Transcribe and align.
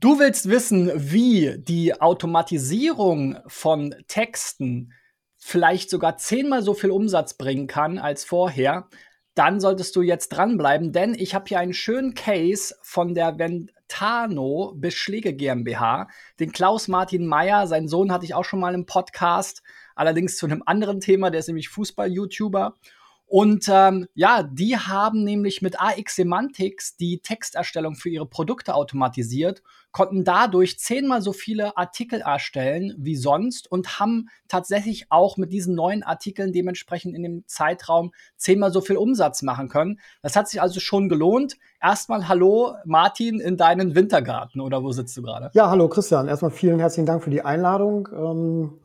Du 0.00 0.20
willst 0.20 0.48
wissen, 0.48 0.92
wie 0.94 1.58
die 1.58 2.00
Automatisierung 2.00 3.38
von 3.48 3.96
Texten 4.06 4.92
vielleicht 5.36 5.90
sogar 5.90 6.16
zehnmal 6.18 6.62
so 6.62 6.72
viel 6.72 6.92
Umsatz 6.92 7.34
bringen 7.34 7.66
kann 7.66 7.98
als 7.98 8.24
vorher, 8.24 8.88
dann 9.34 9.58
solltest 9.58 9.96
du 9.96 10.02
jetzt 10.02 10.28
dranbleiben, 10.28 10.92
denn 10.92 11.14
ich 11.14 11.34
habe 11.34 11.46
hier 11.48 11.58
einen 11.58 11.74
schönen 11.74 12.14
Case 12.14 12.76
von 12.80 13.12
der 13.16 13.40
Ventano 13.40 14.72
Beschläge 14.76 15.32
GmbH. 15.32 16.06
Den 16.38 16.52
Klaus 16.52 16.86
Martin 16.86 17.26
Meyer, 17.26 17.66
sein 17.66 17.88
Sohn 17.88 18.12
hatte 18.12 18.24
ich 18.24 18.34
auch 18.34 18.44
schon 18.44 18.60
mal 18.60 18.74
im 18.74 18.86
Podcast, 18.86 19.64
allerdings 19.96 20.36
zu 20.36 20.46
einem 20.46 20.62
anderen 20.64 21.00
Thema, 21.00 21.30
der 21.30 21.40
ist 21.40 21.48
nämlich 21.48 21.70
Fußball-YouTuber. 21.70 22.76
Und 23.28 23.66
ähm, 23.70 24.06
ja, 24.14 24.42
die 24.42 24.78
haben 24.78 25.22
nämlich 25.22 25.60
mit 25.60 25.78
AX 25.78 26.16
Semantics 26.16 26.96
die 26.96 27.20
Texterstellung 27.20 27.94
für 27.94 28.08
ihre 28.08 28.24
Produkte 28.24 28.74
automatisiert, 28.74 29.62
konnten 29.92 30.24
dadurch 30.24 30.78
zehnmal 30.78 31.20
so 31.20 31.34
viele 31.34 31.76
Artikel 31.76 32.22
erstellen 32.22 32.94
wie 32.96 33.16
sonst 33.16 33.70
und 33.70 34.00
haben 34.00 34.30
tatsächlich 34.48 35.06
auch 35.10 35.36
mit 35.36 35.52
diesen 35.52 35.74
neuen 35.74 36.02
Artikeln 36.02 36.54
dementsprechend 36.54 37.14
in 37.14 37.22
dem 37.22 37.44
Zeitraum 37.46 38.12
zehnmal 38.38 38.72
so 38.72 38.80
viel 38.80 38.96
Umsatz 38.96 39.42
machen 39.42 39.68
können. 39.68 40.00
Das 40.22 40.34
hat 40.34 40.48
sich 40.48 40.62
also 40.62 40.80
schon 40.80 41.10
gelohnt. 41.10 41.58
Erstmal 41.82 42.28
hallo 42.28 42.76
Martin 42.86 43.40
in 43.40 43.58
deinen 43.58 43.94
Wintergarten 43.94 44.62
oder 44.62 44.82
wo 44.82 44.92
sitzt 44.92 45.14
du 45.18 45.22
gerade? 45.22 45.50
Ja, 45.52 45.68
hallo 45.68 45.88
Christian. 45.88 46.28
Erstmal 46.28 46.50
vielen 46.50 46.78
herzlichen 46.78 47.06
Dank 47.06 47.22
für 47.22 47.30
die 47.30 47.42
Einladung. 47.42 48.08
Ähm 48.10 48.78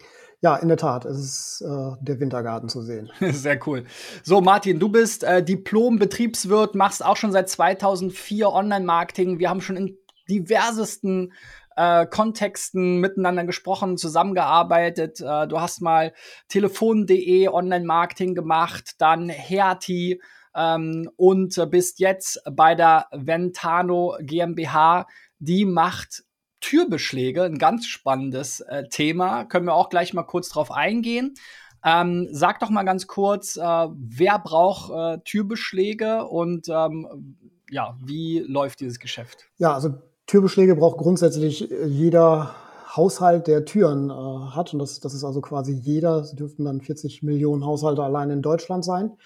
ja, 0.43 0.57
in 0.57 0.67
der 0.67 0.77
Tat, 0.77 1.05
es 1.05 1.17
ist 1.17 1.61
äh, 1.61 1.91
der 2.01 2.19
Wintergarten 2.19 2.67
zu 2.67 2.81
sehen. 2.81 3.09
Sehr 3.21 3.57
cool. 3.65 3.85
So, 4.23 4.41
Martin, 4.41 4.77
du 4.77 4.89
bist 4.89 5.23
äh, 5.23 5.41
Diplom-Betriebswirt, 5.41 6.75
machst 6.75 7.03
auch 7.03 7.15
schon 7.15 7.31
seit 7.31 7.47
2004 7.47 8.49
Online-Marketing. 8.49 9.39
Wir 9.39 9.49
haben 9.49 9.61
schon 9.61 9.77
in 9.77 9.97
diversesten 10.29 11.31
äh, 11.77 12.05
Kontexten 12.05 12.99
miteinander 12.99 13.45
gesprochen, 13.45 13.95
zusammengearbeitet. 13.95 15.21
Äh, 15.21 15.47
du 15.47 15.61
hast 15.61 15.81
mal 15.81 16.11
telefon.de 16.49 17.47
Online-Marketing 17.47 18.35
gemacht, 18.35 18.95
dann 18.97 19.29
Hertie 19.29 20.21
ähm, 20.53 21.09
und 21.15 21.55
bist 21.71 21.99
jetzt 21.99 22.41
bei 22.51 22.75
der 22.75 23.07
Ventano 23.13 24.17
GmbH. 24.19 25.07
Die 25.39 25.63
macht 25.63 26.25
Türbeschläge, 26.63 27.43
ein 27.43 27.57
ganz 27.57 27.85
spannendes 27.85 28.61
äh, 28.61 28.87
Thema. 28.87 29.43
Können 29.43 29.67
wir 29.67 29.75
auch 29.75 29.89
gleich 29.89 30.13
mal 30.13 30.23
kurz 30.23 30.49
drauf 30.49 30.71
eingehen. 30.71 31.35
Ähm, 31.83 32.29
sag 32.31 32.59
doch 32.59 32.69
mal 32.69 32.83
ganz 32.83 33.07
kurz, 33.07 33.57
äh, 33.57 33.61
wer 33.61 34.39
braucht 34.39 34.91
äh, 34.91 35.21
Türbeschläge 35.25 36.25
und 36.25 36.69
ähm, 36.69 37.37
ja, 37.69 37.97
wie 38.01 38.39
läuft 38.39 38.79
dieses 38.79 38.99
Geschäft? 38.99 39.49
Ja, 39.57 39.73
also 39.73 39.95
Türbeschläge 40.25 40.75
braucht 40.75 40.97
grundsätzlich 40.97 41.69
äh, 41.69 41.85
jeder 41.85 42.55
Haushalt, 42.95 43.47
der 43.47 43.65
Türen 43.65 44.09
äh, 44.09 44.13
hat. 44.13 44.71
Und 44.71 44.79
das, 44.79 45.01
das 45.01 45.13
ist 45.13 45.25
also 45.25 45.41
quasi 45.41 45.73
jeder. 45.73 46.21
Es 46.21 46.33
dürften 46.33 46.63
dann 46.63 46.79
40 46.79 47.23
Millionen 47.23 47.65
Haushalte 47.65 48.03
allein 48.03 48.29
in 48.29 48.41
Deutschland 48.41 48.85
sein. 48.85 49.17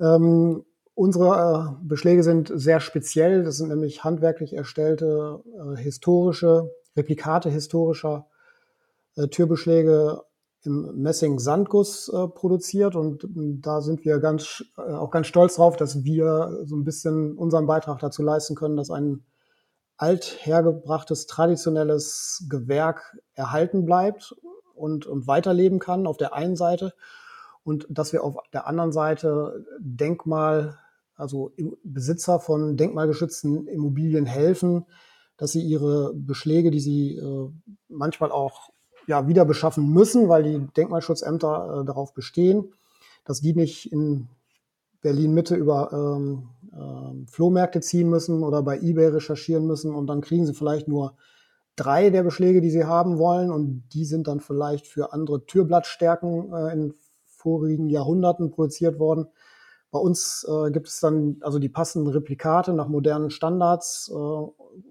Ähm, 0.00 0.64
Unsere 0.96 1.76
äh, 1.82 1.86
Beschläge 1.86 2.22
sind 2.22 2.50
sehr 2.54 2.80
speziell. 2.80 3.44
Das 3.44 3.58
sind 3.58 3.68
nämlich 3.68 4.02
handwerklich 4.02 4.54
erstellte, 4.54 5.42
äh, 5.54 5.76
historische, 5.76 6.70
Replikate 6.96 7.50
historischer 7.50 8.28
äh, 9.14 9.28
Türbeschläge 9.28 10.22
im 10.62 11.02
Messing-Sandguss 11.02 12.08
äh, 12.08 12.28
produziert. 12.28 12.96
Und 12.96 13.24
ähm, 13.24 13.60
da 13.60 13.82
sind 13.82 14.06
wir 14.06 14.20
ganz, 14.20 14.64
äh, 14.78 14.80
auch 14.80 15.10
ganz 15.10 15.26
stolz 15.26 15.56
drauf, 15.56 15.76
dass 15.76 16.02
wir 16.04 16.62
so 16.64 16.74
ein 16.74 16.84
bisschen 16.84 17.36
unseren 17.36 17.66
Beitrag 17.66 17.98
dazu 17.98 18.22
leisten 18.22 18.54
können, 18.54 18.78
dass 18.78 18.90
ein 18.90 19.22
althergebrachtes, 19.98 21.26
traditionelles 21.26 22.46
Gewerk 22.48 23.18
erhalten 23.34 23.84
bleibt 23.84 24.34
und, 24.74 25.04
und 25.04 25.26
weiterleben 25.26 25.78
kann 25.78 26.06
auf 26.06 26.16
der 26.16 26.32
einen 26.32 26.56
Seite 26.56 26.94
und 27.64 27.86
dass 27.90 28.14
wir 28.14 28.24
auf 28.24 28.36
der 28.54 28.66
anderen 28.66 28.92
Seite 28.92 29.62
Denkmal 29.78 30.78
also 31.16 31.52
Besitzer 31.82 32.40
von 32.40 32.76
denkmalgeschützten 32.76 33.66
Immobilien 33.66 34.26
helfen, 34.26 34.86
dass 35.36 35.52
sie 35.52 35.62
ihre 35.62 36.12
Beschläge, 36.14 36.70
die 36.70 36.80
sie 36.80 37.16
äh, 37.16 37.50
manchmal 37.88 38.30
auch 38.32 38.70
ja, 39.06 39.28
wieder 39.28 39.44
beschaffen 39.44 39.90
müssen, 39.92 40.28
weil 40.28 40.42
die 40.42 40.66
Denkmalschutzämter 40.76 41.80
äh, 41.82 41.84
darauf 41.84 42.14
bestehen, 42.14 42.72
dass 43.24 43.40
die 43.40 43.54
nicht 43.54 43.92
in 43.92 44.28
Berlin 45.00 45.34
Mitte 45.34 45.54
über 45.54 45.92
ähm, 45.92 46.48
äh, 46.72 47.30
Flohmärkte 47.30 47.80
ziehen 47.80 48.08
müssen 48.08 48.42
oder 48.42 48.62
bei 48.62 48.78
eBay 48.78 49.08
recherchieren 49.08 49.66
müssen 49.66 49.94
und 49.94 50.06
dann 50.06 50.20
kriegen 50.20 50.46
sie 50.46 50.54
vielleicht 50.54 50.88
nur 50.88 51.16
drei 51.76 52.10
der 52.10 52.22
Beschläge, 52.22 52.60
die 52.60 52.70
sie 52.70 52.84
haben 52.84 53.18
wollen 53.18 53.50
und 53.50 53.84
die 53.92 54.04
sind 54.04 54.26
dann 54.26 54.40
vielleicht 54.40 54.86
für 54.86 55.12
andere 55.12 55.44
Türblattstärken 55.46 56.52
äh, 56.52 56.72
in 56.72 56.94
vorigen 57.26 57.88
Jahrhunderten 57.88 58.50
produziert 58.50 58.98
worden. 58.98 59.26
Bei 59.90 59.98
uns 59.98 60.46
äh, 60.48 60.70
gibt 60.70 60.88
es 60.88 61.00
dann 61.00 61.36
also 61.40 61.58
die 61.58 61.68
passenden 61.68 62.12
Replikate 62.12 62.72
nach 62.72 62.88
modernen 62.88 63.30
Standards, 63.30 64.10
äh, 64.12 64.14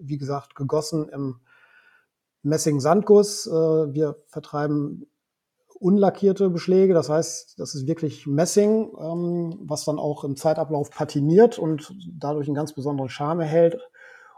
wie 0.02 0.18
gesagt, 0.18 0.56
gegossen 0.56 1.10
im 1.10 1.40
Messing-Sandguss. 2.44 3.48
Äh, 3.48 3.52
wir 3.94 4.18
vertreiben 4.28 5.08
unlackierte 5.80 6.50
Beschläge, 6.50 6.94
das 6.94 7.10
heißt, 7.10 7.60
das 7.60 7.76
ist 7.76 7.86
wirklich 7.86 8.26
Messing, 8.26 8.94
ähm, 9.00 9.60
was 9.62 9.84
dann 9.86 10.00
auch 10.00 10.24
im 10.24 10.38
Zeitablauf 10.38 10.90
patiniert 10.90 11.60
und 11.60 11.94
dadurch 12.14 12.48
einen 12.48 12.56
ganz 12.56 12.74
besonderen 12.74 13.10
Charme 13.10 13.42
erhält 13.42 13.78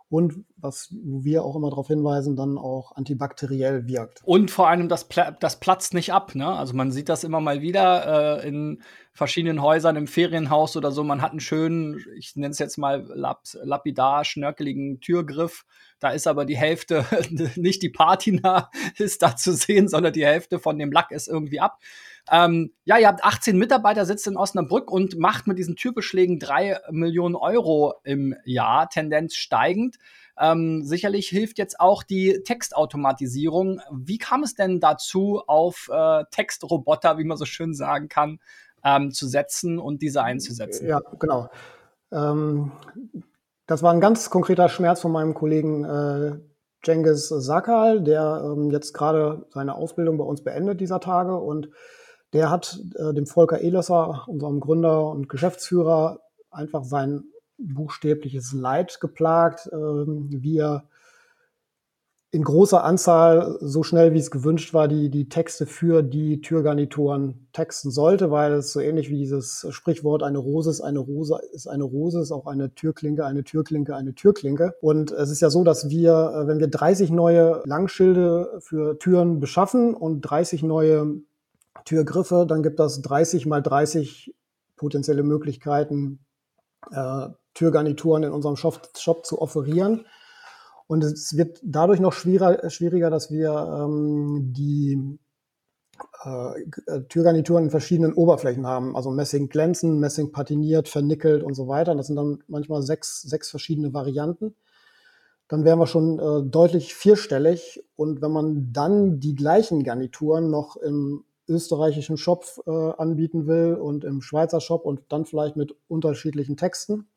und 0.09 0.45
was 0.59 0.89
wir 0.91 1.43
auch 1.43 1.55
immer 1.55 1.69
darauf 1.69 1.87
hinweisen, 1.87 2.35
dann 2.35 2.57
auch 2.57 2.95
antibakteriell 2.95 3.87
wirkt. 3.87 4.21
Und 4.23 4.49
vor 4.49 4.67
allem, 4.67 4.89
das, 4.89 5.07
pla 5.07 5.31
das 5.31 5.59
platzt 5.59 5.93
nicht 5.93 6.11
ab. 6.11 6.33
Ne? 6.35 6.47
Also 6.47 6.73
man 6.73 6.91
sieht 6.91 7.09
das 7.09 7.23
immer 7.23 7.39
mal 7.39 7.61
wieder 7.61 8.41
äh, 8.41 8.47
in 8.47 8.81
verschiedenen 9.13 9.61
Häusern, 9.61 9.95
im 9.95 10.07
Ferienhaus 10.07 10.75
oder 10.75 10.91
so. 10.91 11.03
Man 11.03 11.21
hat 11.21 11.31
einen 11.31 11.39
schönen, 11.39 12.03
ich 12.17 12.35
nenne 12.35 12.51
es 12.51 12.59
jetzt 12.59 12.77
mal 12.77 13.05
lap 13.13 13.41
lapidar, 13.63 14.25
schnörkeligen 14.25 14.99
Türgriff. 14.99 15.65
Da 15.99 16.09
ist 16.09 16.27
aber 16.27 16.45
die 16.45 16.57
Hälfte, 16.57 17.05
nicht 17.55 17.81
die 17.83 17.89
Patina 17.89 18.69
ist 18.97 19.21
da 19.21 19.35
zu 19.35 19.53
sehen, 19.53 19.87
sondern 19.87 20.13
die 20.13 20.25
Hälfte 20.25 20.59
von 20.59 20.77
dem 20.79 20.91
Lack 20.91 21.11
ist 21.11 21.27
irgendwie 21.27 21.59
ab. 21.59 21.79
Ähm, 22.29 22.73
ja, 22.83 22.97
ihr 22.97 23.07
habt 23.07 23.23
18 23.23 23.57
Mitarbeiter, 23.57 24.05
sitzt 24.05 24.27
in 24.27 24.37
Osnabrück 24.37 24.91
und 24.91 25.17
macht 25.17 25.47
mit 25.47 25.57
diesen 25.57 25.75
Türbeschlägen 25.75 26.39
drei 26.39 26.77
Millionen 26.91 27.35
Euro 27.35 27.95
im 28.03 28.35
Jahr, 28.43 28.89
Tendenz 28.89 29.35
steigend. 29.35 29.97
Ähm, 30.39 30.83
sicherlich 30.83 31.27
hilft 31.29 31.57
jetzt 31.57 31.79
auch 31.79 32.03
die 32.03 32.41
Textautomatisierung. 32.43 33.81
Wie 33.91 34.17
kam 34.17 34.43
es 34.43 34.53
denn 34.53 34.79
dazu, 34.79 35.41
auf 35.47 35.89
äh, 35.91 36.23
Textroboter, 36.31 37.17
wie 37.17 37.23
man 37.23 37.37
so 37.37 37.45
schön 37.45 37.73
sagen 37.73 38.07
kann, 38.07 38.39
ähm, 38.83 39.11
zu 39.11 39.27
setzen 39.27 39.79
und 39.79 40.01
diese 40.01 40.23
einzusetzen? 40.23 40.87
Ja, 40.87 41.01
genau. 41.19 41.49
Ähm, 42.11 42.71
das 43.65 43.83
war 43.83 43.91
ein 43.91 43.99
ganz 43.99 44.29
konkreter 44.29 44.69
Schmerz 44.69 45.01
von 45.01 45.11
meinem 45.11 45.33
Kollegen 45.33 45.83
äh, 45.83 46.39
Cengiz 46.83 47.27
Sakal, 47.29 48.01
der 48.01 48.41
ähm, 48.45 48.71
jetzt 48.71 48.93
gerade 48.93 49.45
seine 49.49 49.75
Ausbildung 49.75 50.17
bei 50.17 50.23
uns 50.23 50.43
beendet 50.43 50.79
dieser 50.79 50.99
Tage 50.99 51.35
und 51.35 51.69
der 52.33 52.49
hat 52.49 52.79
äh, 52.95 53.13
dem 53.13 53.25
Volker 53.25 53.59
Ehlösser, 53.59 54.25
unserem 54.27 54.59
Gründer 54.59 55.09
und 55.09 55.29
Geschäftsführer, 55.29 56.19
einfach 56.51 56.83
sein 56.83 57.23
buchstäbliches 57.57 58.53
Leid 58.53 58.99
geplagt, 58.99 59.67
äh, 59.67 59.75
wie 59.75 60.57
er 60.57 60.87
in 62.31 62.43
großer 62.43 62.83
Anzahl, 62.83 63.57
so 63.61 63.83
schnell 63.83 64.13
wie 64.13 64.19
es 64.19 64.31
gewünscht 64.31 64.73
war, 64.73 64.89
die, 64.89 65.09
die 65.09 65.29
Texte 65.29 65.65
für 65.65 66.03
die 66.03 66.41
Türgarnituren 66.41 67.47
texten 67.53 67.89
sollte, 67.89 68.31
weil 68.31 68.51
es 68.53 68.73
so 68.73 68.81
ähnlich 68.81 69.09
wie 69.09 69.17
dieses 69.17 69.65
Sprichwort, 69.69 70.23
eine 70.23 70.37
Rose 70.37 70.69
ist 70.69 70.81
eine 70.81 70.99
Rose, 70.99 71.39
ist 71.53 71.67
eine 71.67 71.85
Rose, 71.85 72.19
ist 72.19 72.33
auch 72.33 72.45
eine 72.45 72.75
Türklinke, 72.75 73.25
eine 73.25 73.45
Türklinke, 73.45 73.95
eine 73.95 74.13
Türklinke. 74.13 74.75
Und 74.81 75.11
es 75.11 75.29
ist 75.31 75.39
ja 75.39 75.49
so, 75.49 75.63
dass 75.63 75.89
wir, 75.89 76.11
äh, 76.11 76.47
wenn 76.47 76.59
wir 76.59 76.67
30 76.67 77.11
neue 77.11 77.61
Langschilde 77.65 78.59
für 78.59 78.99
Türen 78.99 79.39
beschaffen 79.39 79.93
und 79.93 80.21
30 80.21 80.63
neue 80.63 81.21
Türgriffe, 81.85 82.45
dann 82.45 82.61
gibt 82.61 82.79
das 82.79 83.01
30 83.01 83.45
mal 83.45 83.61
30 83.61 84.35
potenzielle 84.75 85.23
Möglichkeiten, 85.23 86.19
äh, 86.91 87.29
Türgarnituren 87.57 88.23
in 88.23 88.31
unserem 88.31 88.55
Shop, 88.55 88.87
Shop, 88.95 89.25
zu 89.25 89.41
offerieren. 89.41 90.05
Und 90.85 91.03
es 91.03 91.35
wird 91.35 91.59
dadurch 91.63 91.99
noch 91.99 92.13
schwieriger, 92.13 92.69
schwieriger 92.69 93.09
dass 93.09 93.31
wir 93.31 93.51
ähm, 93.51 94.53
die 94.55 95.19
äh, 96.23 97.01
Türgarnituren 97.09 97.65
in 97.65 97.71
verschiedenen 97.71 98.13
Oberflächen 98.13 98.67
haben. 98.67 98.95
Also 98.95 99.09
Messing 99.09 99.49
glänzen, 99.49 99.99
Messing 99.99 100.31
patiniert, 100.31 100.87
vernickelt 100.87 101.41
und 101.41 101.55
so 101.55 101.67
weiter. 101.67 101.95
Das 101.95 102.07
sind 102.07 102.15
dann 102.15 102.43
manchmal 102.47 102.83
sechs, 102.83 103.23
sechs 103.23 103.49
verschiedene 103.49 103.91
Varianten. 103.91 104.55
Dann 105.47 105.65
wären 105.65 105.79
wir 105.79 105.87
schon 105.87 106.19
äh, 106.19 106.47
deutlich 106.47 106.93
vierstellig. 106.93 107.83
Und 107.95 108.21
wenn 108.21 108.31
man 108.31 108.71
dann 108.71 109.19
die 109.19 109.33
gleichen 109.33 109.83
Garnituren 109.83 110.51
noch 110.51 110.75
im 110.77 111.23
österreichischen 111.47 112.17
Shop 112.17 112.45
äh, 112.67 112.71
anbieten 112.71 113.47
will 113.47 113.73
und 113.73 114.03
im 114.03 114.21
Schweizer 114.21 114.61
Shop 114.61 114.85
und 114.85 115.01
dann 115.09 115.25
vielleicht 115.25 115.55
mit 115.55 115.75
unterschiedlichen 115.87 116.55
Texten, 116.55 117.07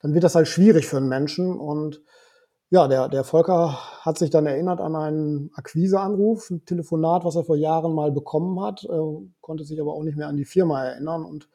dann 0.00 0.14
wird 0.14 0.24
das 0.24 0.34
halt 0.34 0.48
schwierig 0.48 0.86
für 0.86 0.96
einen 0.96 1.08
Menschen. 1.08 1.58
Und 1.58 2.02
ja, 2.70 2.88
der, 2.88 3.08
der 3.08 3.24
Volker 3.24 3.78
hat 4.04 4.18
sich 4.18 4.30
dann 4.30 4.46
erinnert 4.46 4.80
an 4.80 4.94
einen 4.96 5.50
Akquiseanruf, 5.54 6.50
ein 6.50 6.64
Telefonat, 6.64 7.24
was 7.24 7.36
er 7.36 7.44
vor 7.44 7.56
Jahren 7.56 7.94
mal 7.94 8.12
bekommen 8.12 8.60
hat, 8.62 8.84
äh, 8.84 9.28
konnte 9.40 9.64
sich 9.64 9.80
aber 9.80 9.92
auch 9.92 10.04
nicht 10.04 10.16
mehr 10.16 10.28
an 10.28 10.36
die 10.36 10.44
Firma 10.44 10.84
erinnern. 10.84 11.24
Und 11.24 11.48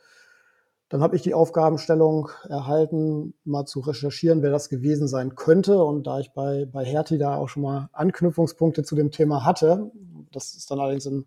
dann 0.90 1.02
habe 1.02 1.16
ich 1.16 1.24
die 1.24 1.34
Aufgabenstellung 1.34 2.30
erhalten, 2.48 3.34
mal 3.44 3.66
zu 3.66 3.80
recherchieren, 3.80 4.44
wer 4.44 4.52
das 4.52 4.70
gewesen 4.70 5.08
sein 5.08 5.36
könnte. 5.36 5.84
Und 5.84 6.06
da 6.06 6.20
ich 6.20 6.34
bei, 6.34 6.66
bei 6.66 6.86
Hertie 6.86 7.18
da 7.18 7.38
auch 7.38 7.50
schon 7.50 7.64
mal 7.64 7.90
Anknüpfungspunkte 7.94 8.84
zu 8.84 8.96
dem 8.96 9.10
Thema 9.10 9.46
hatte, 9.46 9.92
das 10.32 10.54
ist 10.54 10.70
dann 10.70 10.80
allerdings 10.80 11.06
im, 11.06 11.26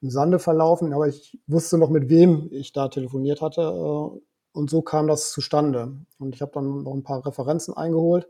im 0.00 0.10
Sande 0.10 0.38
verlaufen, 0.38 0.92
aber 0.92 1.06
ich 1.06 1.38
wusste 1.46 1.78
noch, 1.78 1.90
mit 1.90 2.08
wem 2.08 2.48
ich 2.50 2.72
da 2.72 2.88
telefoniert 2.88 3.42
hatte. 3.42 3.60
Äh, 3.60 4.20
und 4.52 4.70
so 4.70 4.82
kam 4.82 5.06
das 5.06 5.30
zustande. 5.30 5.92
Und 6.18 6.34
ich 6.34 6.42
habe 6.42 6.52
dann 6.52 6.82
noch 6.82 6.94
ein 6.94 7.02
paar 7.02 7.24
Referenzen 7.24 7.76
eingeholt 7.76 8.26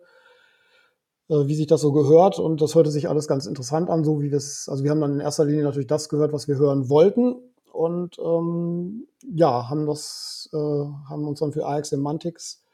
äh, 1.30 1.46
wie 1.46 1.54
sich 1.54 1.68
das 1.68 1.80
so 1.80 1.92
gehört. 1.92 2.38
Und 2.38 2.60
das 2.60 2.74
hörte 2.74 2.90
sich 2.90 3.08
alles 3.08 3.28
ganz 3.28 3.46
interessant 3.46 3.88
an, 3.88 4.04
so 4.04 4.20
wie 4.20 4.30
wir 4.30 4.36
es, 4.38 4.68
also 4.68 4.84
wir 4.84 4.90
haben 4.90 5.00
dann 5.00 5.14
in 5.14 5.20
erster 5.20 5.44
Linie 5.44 5.62
natürlich 5.62 5.86
das 5.86 6.08
gehört, 6.08 6.32
was 6.32 6.48
wir 6.48 6.58
hören 6.58 6.90
wollten. 6.90 7.36
Und 7.72 8.18
ähm, 8.18 9.06
ja, 9.32 9.70
haben 9.70 9.86
das, 9.86 10.50
äh, 10.52 10.56
haben 10.56 11.26
uns 11.26 11.38
dann 11.38 11.52
für 11.52 11.66
AX 11.66 11.90
Semantics 11.90 12.64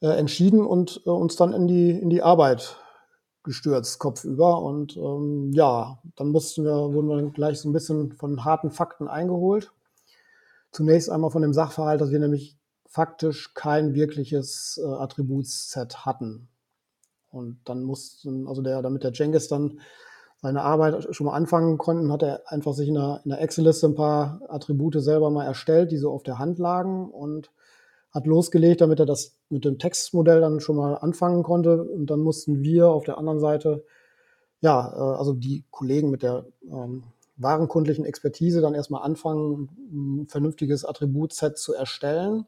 äh, 0.00 0.06
entschieden 0.06 0.64
und 0.64 1.02
äh, 1.04 1.10
uns 1.10 1.36
dann 1.36 1.52
in 1.52 1.66
die, 1.66 1.90
in 1.90 2.08
die 2.08 2.22
Arbeit 2.22 2.76
gestürzt, 3.42 3.98
kopfüber. 3.98 4.62
Und 4.62 4.96
ähm, 4.96 5.50
ja, 5.52 5.98
dann 6.14 6.28
mussten 6.28 6.64
wir, 6.64 6.92
wurden 6.92 7.08
wir 7.08 7.30
gleich 7.30 7.60
so 7.60 7.68
ein 7.68 7.72
bisschen 7.72 8.12
von 8.12 8.44
harten 8.44 8.70
Fakten 8.70 9.08
eingeholt. 9.08 9.72
Zunächst 10.72 11.10
einmal 11.10 11.30
von 11.30 11.42
dem 11.42 11.52
Sachverhalt, 11.52 12.00
dass 12.00 12.10
wir 12.10 12.18
nämlich 12.18 12.56
faktisch 12.88 13.54
kein 13.54 13.94
wirkliches 13.94 14.80
äh, 14.82 14.86
Attributsset 14.86 16.04
hatten. 16.04 16.48
Und 17.30 17.60
dann 17.64 17.82
mussten, 17.82 18.48
also 18.48 18.62
der, 18.62 18.82
damit 18.82 19.04
der 19.04 19.12
Jenkins 19.12 19.48
dann 19.48 19.80
seine 20.42 20.62
Arbeit 20.62 21.14
schon 21.14 21.26
mal 21.26 21.34
anfangen 21.34 21.78
konnten, 21.78 22.10
hat 22.10 22.22
er 22.22 22.42
einfach 22.46 22.72
sich 22.72 22.88
in 22.88 22.94
der, 22.94 23.20
in 23.24 23.30
der 23.30 23.40
Excel-Liste 23.40 23.86
ein 23.86 23.94
paar 23.94 24.40
Attribute 24.48 25.00
selber 25.00 25.30
mal 25.30 25.44
erstellt, 25.44 25.92
die 25.92 25.98
so 25.98 26.10
auf 26.10 26.22
der 26.22 26.38
Hand 26.38 26.58
lagen 26.58 27.10
und 27.10 27.50
hat 28.10 28.26
losgelegt, 28.26 28.80
damit 28.80 28.98
er 28.98 29.06
das 29.06 29.36
mit 29.50 29.64
dem 29.64 29.78
Textmodell 29.78 30.40
dann 30.40 30.60
schon 30.60 30.76
mal 30.76 30.94
anfangen 30.94 31.42
konnte. 31.42 31.84
Und 31.84 32.06
dann 32.06 32.20
mussten 32.20 32.62
wir 32.62 32.88
auf 32.88 33.04
der 33.04 33.18
anderen 33.18 33.38
Seite, 33.38 33.84
ja, 34.60 34.92
äh, 34.92 35.18
also 35.18 35.34
die 35.34 35.64
Kollegen 35.70 36.10
mit 36.10 36.22
der 36.22 36.46
ähm, 36.64 37.04
warenkundlichen 37.40 38.04
Expertise 38.04 38.60
dann 38.60 38.74
erstmal 38.74 39.02
anfangen, 39.02 39.70
ein 39.92 40.26
vernünftiges 40.28 40.84
Attributset 40.84 41.58
zu 41.58 41.74
erstellen. 41.74 42.46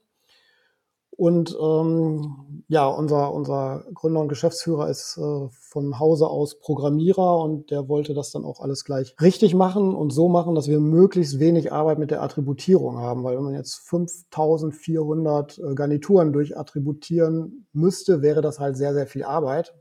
Und 1.15 1.57
ähm, 1.61 2.65
ja, 2.69 2.89
unser, 2.89 3.35
unser 3.35 3.85
Gründer 3.93 4.21
und 4.21 4.29
Geschäftsführer 4.29 4.89
ist 4.89 5.19
äh, 5.19 5.49
von 5.51 5.99
Hause 5.99 6.27
aus 6.27 6.59
Programmierer 6.59 7.39
und 7.39 7.71
der 7.71 7.87
wollte 7.89 8.15
das 8.15 8.31
dann 8.33 8.47
auch 8.47 8.61
alles 8.61 8.85
gleich 8.85 9.15
richtig 9.21 9.55
machen 9.55 9.95
und 9.95 10.11
so 10.11 10.31
machen, 10.31 10.55
dass 10.55 10.69
wir 10.69 10.81
möglichst 10.81 11.39
wenig 11.39 11.71
Arbeit 11.71 11.99
mit 11.99 12.11
der 12.11 12.23
Attributierung 12.23 12.97
haben. 12.97 13.25
Weil 13.25 13.37
wenn 13.37 13.45
man 13.45 13.55
jetzt 13.55 13.75
5400 13.89 15.59
äh, 15.59 15.75
Garnituren 15.75 16.33
durchattributieren 16.33 17.67
müsste, 17.75 18.23
wäre 18.23 18.41
das 18.41 18.59
halt 18.59 18.79
sehr, 18.79 18.95
sehr 18.95 19.07
viel 19.07 19.25
Arbeit. 19.25 19.75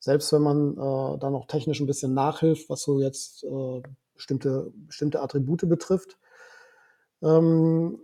Selbst 0.00 0.32
wenn 0.32 0.42
man 0.42 0.72
äh, 0.72 1.18
da 1.18 1.30
noch 1.30 1.46
technisch 1.46 1.80
ein 1.80 1.86
bisschen 1.86 2.14
nachhilft, 2.14 2.70
was 2.70 2.82
so 2.82 3.00
jetzt 3.00 3.44
äh, 3.44 3.82
bestimmte, 4.18 4.70
bestimmte 4.86 5.22
Attribute 5.22 5.66
betrifft. 5.68 6.18
Ähm, 7.22 7.98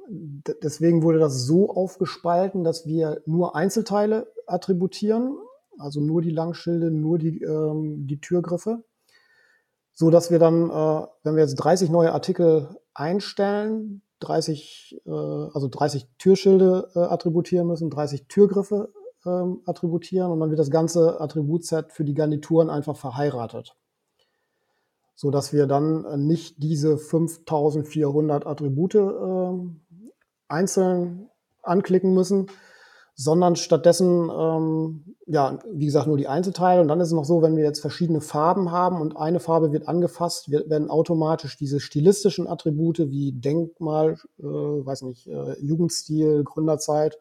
deswegen 0.62 1.02
wurde 1.02 1.18
das 1.18 1.44
so 1.44 1.70
aufgespalten, 1.70 2.64
dass 2.64 2.86
wir 2.86 3.22
nur 3.26 3.54
Einzelteile 3.54 4.32
attributieren, 4.46 5.36
also 5.78 6.00
nur 6.00 6.22
die 6.22 6.30
Langschilde, 6.30 6.90
nur 6.90 7.18
die, 7.18 7.42
ähm, 7.42 8.06
die 8.06 8.20
Türgriffe, 8.20 8.82
so 9.92 10.10
dass 10.10 10.30
wir 10.30 10.38
dann, 10.38 10.70
äh, 10.70 11.06
wenn 11.22 11.36
wir 11.36 11.42
jetzt 11.42 11.56
30 11.56 11.90
neue 11.90 12.12
Artikel 12.12 12.76
einstellen, 12.94 14.02
30, 14.20 15.00
äh, 15.06 15.10
also 15.10 15.68
30 15.68 16.08
Türschilde 16.18 16.90
äh, 16.94 17.00
attributieren 17.00 17.66
müssen, 17.68 17.90
30 17.90 18.26
Türgriffe 18.26 18.92
ähm, 19.26 19.60
attributieren 19.66 20.32
und 20.32 20.40
dann 20.40 20.50
wird 20.50 20.60
das 20.60 20.70
ganze 20.70 21.20
Attributset 21.20 21.92
für 21.92 22.04
die 22.04 22.14
Garnituren 22.14 22.70
einfach 22.70 22.96
verheiratet 22.96 23.76
so 25.14 25.30
dass 25.30 25.52
wir 25.52 25.66
dann 25.66 26.04
äh, 26.04 26.16
nicht 26.16 26.62
diese 26.62 26.98
5400 26.98 28.46
Attribute 28.46 28.94
äh, 28.94 29.52
einzeln 30.48 31.30
anklicken 31.62 32.14
müssen, 32.14 32.46
sondern 33.16 33.54
stattdessen, 33.54 34.28
ähm, 34.28 35.16
ja, 35.26 35.58
wie 35.72 35.86
gesagt, 35.86 36.08
nur 36.08 36.16
die 36.16 36.26
Einzelteile. 36.26 36.80
Und 36.80 36.88
dann 36.88 37.00
ist 37.00 37.08
es 37.08 37.14
noch 37.14 37.24
so, 37.24 37.42
wenn 37.42 37.56
wir 37.56 37.62
jetzt 37.62 37.80
verschiedene 37.80 38.20
Farben 38.20 38.72
haben 38.72 39.00
und 39.00 39.16
eine 39.16 39.38
Farbe 39.38 39.72
wird 39.72 39.86
angefasst, 39.86 40.50
werden 40.50 40.90
automatisch 40.90 41.56
diese 41.56 41.78
stilistischen 41.78 42.48
Attribute 42.48 42.98
wie 43.10 43.32
Denkmal, 43.32 44.18
äh, 44.38 44.42
weiß 44.42 45.02
nicht, 45.02 45.28
äh, 45.28 45.58
Jugendstil, 45.60 46.42
Gründerzeit, 46.42 47.18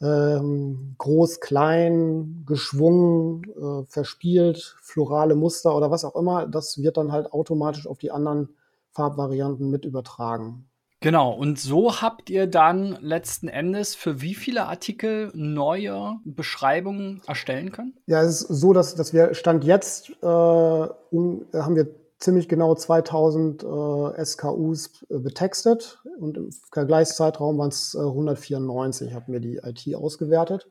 ähm, 0.00 0.94
groß, 0.98 1.40
klein, 1.40 2.44
geschwungen, 2.46 3.44
äh, 3.44 3.84
verspielt, 3.86 4.76
florale 4.82 5.34
Muster 5.34 5.74
oder 5.74 5.90
was 5.90 6.04
auch 6.04 6.16
immer, 6.16 6.46
das 6.46 6.82
wird 6.82 6.96
dann 6.96 7.12
halt 7.12 7.32
automatisch 7.32 7.86
auf 7.86 7.98
die 7.98 8.10
anderen 8.10 8.50
Farbvarianten 8.90 9.70
mit 9.70 9.84
übertragen. 9.84 10.68
Genau, 11.00 11.32
und 11.32 11.58
so 11.58 12.00
habt 12.00 12.30
ihr 12.30 12.46
dann 12.46 12.96
letzten 13.00 13.48
Endes 13.48 13.94
für 13.94 14.22
wie 14.22 14.34
viele 14.34 14.66
Artikel 14.66 15.30
neue 15.34 16.16
Beschreibungen 16.24 17.20
erstellen 17.26 17.70
können? 17.70 17.94
Ja, 18.06 18.22
es 18.22 18.42
ist 18.42 18.60
so, 18.60 18.72
dass, 18.72 18.94
dass 18.94 19.12
wir 19.12 19.34
Stand 19.34 19.64
jetzt 19.64 20.10
äh, 20.22 20.26
um, 20.26 21.44
haben 21.52 21.76
wir 21.76 21.94
ziemlich 22.18 22.48
genau 22.48 22.74
2000 22.74 23.62
äh, 23.62 24.24
SKUs 24.24 25.04
äh, 25.08 25.18
betextet 25.18 26.02
und 26.18 26.36
im 26.36 26.50
Vergleichszeitraum 26.72 27.58
waren 27.58 27.68
es 27.68 27.94
äh, 27.94 27.98
194, 27.98 29.14
hat 29.14 29.28
mir 29.28 29.40
die 29.40 29.56
IT 29.62 29.94
ausgewertet. 29.94 30.68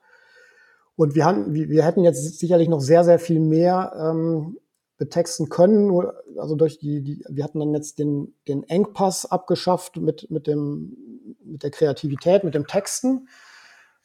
Und 0.95 1.13
wir, 1.13 1.25
hatten, 1.25 1.53
wir, 1.53 1.69
wir 1.69 1.83
hätten 1.83 2.03
jetzt 2.03 2.39
sicherlich 2.39 2.69
noch 2.69 2.79
sehr, 2.79 3.03
sehr 3.03 3.19
viel 3.19 3.39
mehr 3.39 3.93
ähm, 3.99 4.57
betexten 4.97 5.49
können. 5.49 5.91
Also 6.37 6.55
durch 6.55 6.79
die, 6.79 7.01
die, 7.01 7.23
wir 7.27 7.43
hatten 7.43 7.59
dann 7.59 7.73
jetzt 7.73 7.99
den, 7.99 8.33
den 8.47 8.63
Engpass 8.63 9.25
abgeschafft 9.25 9.97
mit, 9.97 10.31
mit, 10.31 10.47
dem, 10.47 10.95
mit 11.43 11.63
der 11.63 11.71
Kreativität, 11.71 12.43
mit 12.43 12.55
dem 12.55 12.65
Texten 12.65 13.27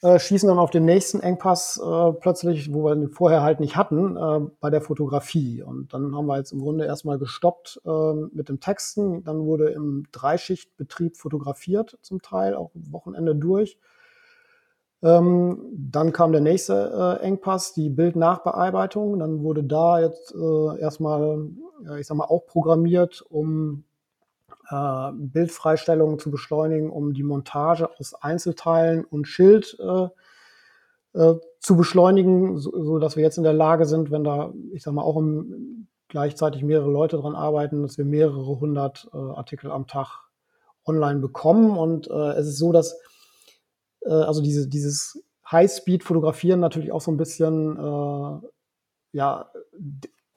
äh, 0.01 0.19
schießen 0.19 0.49
dann 0.49 0.57
auf 0.57 0.71
den 0.71 0.85
nächsten 0.85 1.19
Engpass 1.19 1.77
äh, 1.77 2.13
plötzlich, 2.13 2.73
wo 2.73 2.83
wir 2.83 2.95
ihn 2.95 3.09
vorher 3.09 3.43
halt 3.43 3.59
nicht 3.59 3.75
hatten, 3.75 4.17
äh, 4.17 4.39
bei 4.59 4.69
der 4.69 4.81
Fotografie. 4.81 5.61
Und 5.61 5.93
dann 5.93 6.15
haben 6.15 6.25
wir 6.25 6.37
jetzt 6.37 6.51
im 6.51 6.59
Grunde 6.59 6.85
erstmal 6.85 7.19
gestoppt 7.19 7.81
äh, 7.85 8.13
mit 8.33 8.49
dem 8.49 8.59
Texten. 8.59 9.23
Dann 9.23 9.45
wurde 9.45 9.69
im 9.69 10.05
Dreischichtbetrieb 10.11 11.17
fotografiert, 11.17 11.99
zum 12.01 12.21
Teil 12.21 12.55
auch 12.55 12.71
Wochenende 12.73 13.35
durch. 13.35 13.77
Ähm, 15.03 15.63
dann 15.73 16.13
kam 16.13 16.31
der 16.31 16.41
nächste 16.41 17.19
äh, 17.21 17.23
Engpass, 17.23 17.73
die 17.73 17.89
Bildnachbearbeitung. 17.89 19.19
Dann 19.19 19.43
wurde 19.43 19.63
da 19.63 19.99
jetzt 19.99 20.33
äh, 20.33 20.79
erstmal, 20.79 21.47
ich 21.99 22.07
sag 22.07 22.17
mal, 22.17 22.25
auch 22.25 22.45
programmiert, 22.45 23.23
um 23.29 23.83
äh, 24.71 25.11
Bildfreistellungen 25.13 26.17
zu 26.17 26.31
beschleunigen, 26.31 26.89
um 26.89 27.13
die 27.13 27.23
Montage 27.23 27.89
aus 27.99 28.13
Einzelteilen 28.13 29.03
und 29.03 29.27
Schild 29.27 29.77
äh, 29.79 30.07
äh, 31.19 31.35
zu 31.59 31.75
beschleunigen, 31.75 32.57
so, 32.57 32.71
so, 32.83 32.97
dass 32.97 33.15
wir 33.15 33.23
jetzt 33.23 33.37
in 33.37 33.43
der 33.43 33.53
Lage 33.53 33.85
sind, 33.85 34.09
wenn 34.11 34.23
da, 34.23 34.53
ich 34.73 34.83
sag 34.83 34.93
mal, 34.93 35.03
auch 35.03 35.17
im, 35.17 35.87
gleichzeitig 36.07 36.63
mehrere 36.63 36.89
Leute 36.89 37.17
dran 37.17 37.35
arbeiten, 37.35 37.83
dass 37.83 37.97
wir 37.97 38.05
mehrere 38.05 38.59
hundert 38.59 39.09
äh, 39.13 39.17
Artikel 39.17 39.71
am 39.71 39.87
Tag 39.87 40.19
online 40.85 41.19
bekommen. 41.19 41.77
Und 41.77 42.09
äh, 42.09 42.31
es 42.31 42.47
ist 42.47 42.57
so, 42.57 42.71
dass 42.71 42.97
also 44.03 44.41
diese, 44.41 44.67
dieses 44.67 45.23
High-Speed-Fotografieren 45.51 46.59
natürlich 46.59 46.91
auch 46.91 47.01
so 47.01 47.11
ein 47.11 47.17
bisschen 47.17 48.41
ja, 49.11 49.51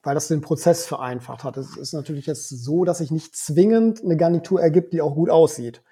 weil 0.04 0.14
das 0.14 0.28
den 0.28 0.42
Prozess 0.42 0.86
vereinfacht 0.86 1.44
hat. 1.44 1.56
Es 1.56 1.76
ist 1.76 1.92
natürlich 1.92 2.26
jetzt 2.26 2.48
so, 2.48 2.84
dass 2.84 2.98
sich 2.98 3.10
nicht 3.10 3.34
zwingend 3.34 4.04
eine 4.04 4.16
Garnitur 4.16 4.60
ergibt, 4.60 4.92
die 4.92 5.00
auch 5.00 5.14
gut 5.14 5.30
aussieht. 5.30 5.82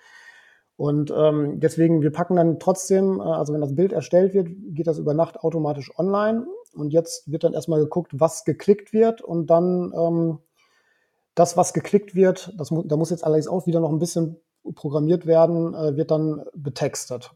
Und 0.76 1.12
ähm, 1.16 1.61
deswegen, 1.61 2.02
wir 2.02 2.12
packen 2.12 2.37
dann 2.37 2.59
trotzdem, 2.59 3.21
äh, 3.21 3.25
also 3.25 3.52
wenn 3.52 3.61
das 3.61 3.75
Bild 3.75 3.92
erstellt 3.92 4.35
wird, 4.35 4.49
geht 4.71 4.87
das 4.87 4.99
über 4.99 5.14
Nacht 5.14 5.40
automatisch 5.40 5.97
online. 5.99 6.47
Und 6.75 6.92
jetzt 6.92 7.31
wird 7.31 7.45
dann 7.45 7.54
erstmal 7.54 7.81
geguckt, 7.81 8.12
was 8.14 8.45
geklickt 8.45 8.92
wird 8.92 9.21
und 9.21 9.49
dann 9.49 9.92
ähm, 9.95 10.38
das, 11.35 11.57
was 11.57 11.73
geklickt 11.73 12.14
wird, 12.14 12.52
das 12.57 12.71
mu 12.71 12.83
da 12.83 12.97
muss 12.97 13.11
jetzt 13.11 13.25
allerdings 13.25 13.49
auch 13.49 13.66
wieder 13.66 13.81
noch 13.81 13.90
ein 13.90 13.99
bisschen 13.99 14.40
programmiert 14.75 15.26
werden, 15.26 15.75
äh, 15.75 15.97
wird 15.97 16.11
dann 16.11 16.45
betextet. 16.54 17.33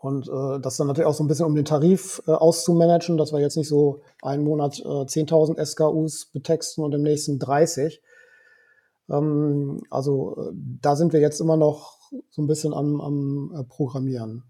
Und 0.00 0.28
äh, 0.28 0.60
das 0.60 0.78
dann 0.78 0.86
natürlich 0.86 1.06
auch 1.06 1.14
so 1.14 1.22
ein 1.22 1.28
bisschen 1.28 1.44
um 1.44 1.54
den 1.54 1.66
Tarif 1.66 2.22
äh, 2.26 2.30
auszumanagen, 2.30 3.18
dass 3.18 3.32
wir 3.32 3.40
jetzt 3.40 3.58
nicht 3.58 3.68
so 3.68 4.00
einen 4.22 4.44
Monat 4.44 4.80
äh, 4.80 4.82
10.000 4.82 5.62
SKUs 5.62 6.30
betexten 6.32 6.82
und 6.82 6.94
im 6.94 7.02
nächsten 7.02 7.38
30. 7.38 8.00
Ähm, 9.10 9.82
also 9.90 10.36
äh, 10.38 10.52
da 10.54 10.96
sind 10.96 11.12
wir 11.12 11.20
jetzt 11.20 11.38
immer 11.38 11.58
noch 11.58 11.98
so 12.30 12.40
ein 12.40 12.46
bisschen 12.46 12.72
am, 12.72 12.98
am 13.02 13.52
äh, 13.54 13.64
Programmieren. 13.64 14.44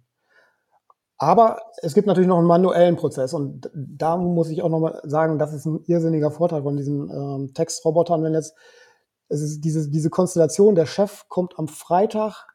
Aber 1.19 1.59
es 1.83 1.95
gibt 1.95 2.07
natürlich 2.07 2.29
noch 2.29 2.39
einen 2.39 2.47
manuellen 2.47 2.95
Prozess 2.95 3.35
und 3.35 3.69
da 3.75 4.17
muss 4.17 4.51
ich 4.51 4.63
auch 4.63 4.71
nochmal 4.71 5.01
sagen, 5.03 5.39
das 5.41 5.53
ist 5.53 5.67
ein 5.67 5.83
irrsinniger 5.85 6.31
Vorteil 6.31 6.63
von 6.63 6.77
diesen 6.77 7.11
ähm, 7.11 7.53
Textrobotern, 7.55 8.23
wenn 8.23 8.35
jetzt 8.35 8.55
es 9.29 9.43
ist 9.43 9.61
diese, 9.63 9.91
diese 9.91 10.11
Konstellation, 10.11 10.75
der 10.77 10.87
Chef 10.87 11.27
kommt 11.29 11.59
am 11.59 11.69
Freitag 11.69 12.47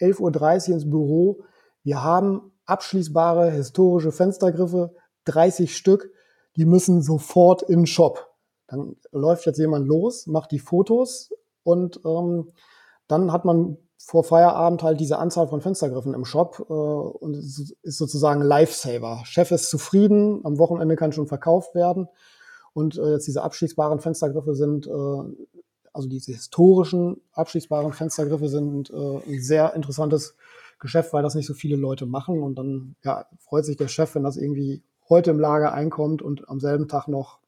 11.30 0.00 0.68
Uhr 0.68 0.74
ins 0.74 0.90
Büro, 0.90 1.44
wir 1.82 2.02
haben 2.02 2.52
abschließbare 2.66 3.50
historische 3.50 4.12
Fenstergriffe, 4.12 4.94
30 5.24 5.76
Stück, 5.76 6.12
die 6.56 6.64
müssen 6.64 7.02
sofort 7.02 7.62
in 7.62 7.80
den 7.80 7.86
Shop. 7.86 8.28
Dann 8.66 8.96
läuft 9.12 9.46
jetzt 9.46 9.58
jemand 9.58 9.86
los, 9.86 10.26
macht 10.26 10.52
die 10.52 10.58
Fotos 10.58 11.30
und 11.62 12.00
ähm, 12.04 12.52
dann 13.08 13.32
hat 13.32 13.44
man 13.44 13.76
vor 13.98 14.24
Feierabend 14.24 14.82
halt 14.82 14.98
diese 15.00 15.18
Anzahl 15.18 15.48
von 15.48 15.60
Fenstergriffen 15.60 16.14
im 16.14 16.24
Shop 16.24 16.64
äh, 16.68 16.72
und 16.72 17.36
ist 17.36 17.74
sozusagen 17.82 18.40
Lifesaver. 18.40 19.22
Chef 19.24 19.50
ist 19.50 19.68
zufrieden, 19.68 20.40
am 20.44 20.58
Wochenende 20.58 20.96
kann 20.96 21.12
schon 21.12 21.26
verkauft 21.26 21.74
werden 21.74 22.08
und 22.72 22.96
äh, 22.98 23.12
jetzt 23.12 23.26
diese 23.26 23.42
abschließbaren 23.42 24.00
Fenstergriffe 24.00 24.54
sind, 24.54 24.86
äh, 24.86 25.46
also 25.92 26.08
diese 26.08 26.32
historischen 26.32 27.20
abschließbaren 27.32 27.92
Fenstergriffe 27.92 28.48
sind 28.48 28.90
äh, 28.90 29.20
ein 29.26 29.42
sehr 29.42 29.74
interessantes 29.74 30.36
Geschäft, 30.80 31.12
weil 31.12 31.22
das 31.22 31.34
nicht 31.34 31.46
so 31.46 31.54
viele 31.54 31.76
Leute 31.76 32.06
machen. 32.06 32.42
Und 32.42 32.56
dann 32.56 32.96
ja, 33.04 33.26
freut 33.38 33.64
sich 33.64 33.76
der 33.76 33.88
Chef, 33.88 34.14
wenn 34.14 34.24
das 34.24 34.36
irgendwie 34.36 34.82
heute 35.08 35.30
im 35.30 35.40
Lager 35.40 35.72
einkommt 35.72 36.22
und 36.22 36.48
am 36.48 36.60
selben 36.60 36.88
Tag 36.88 37.08
noch 37.08 37.40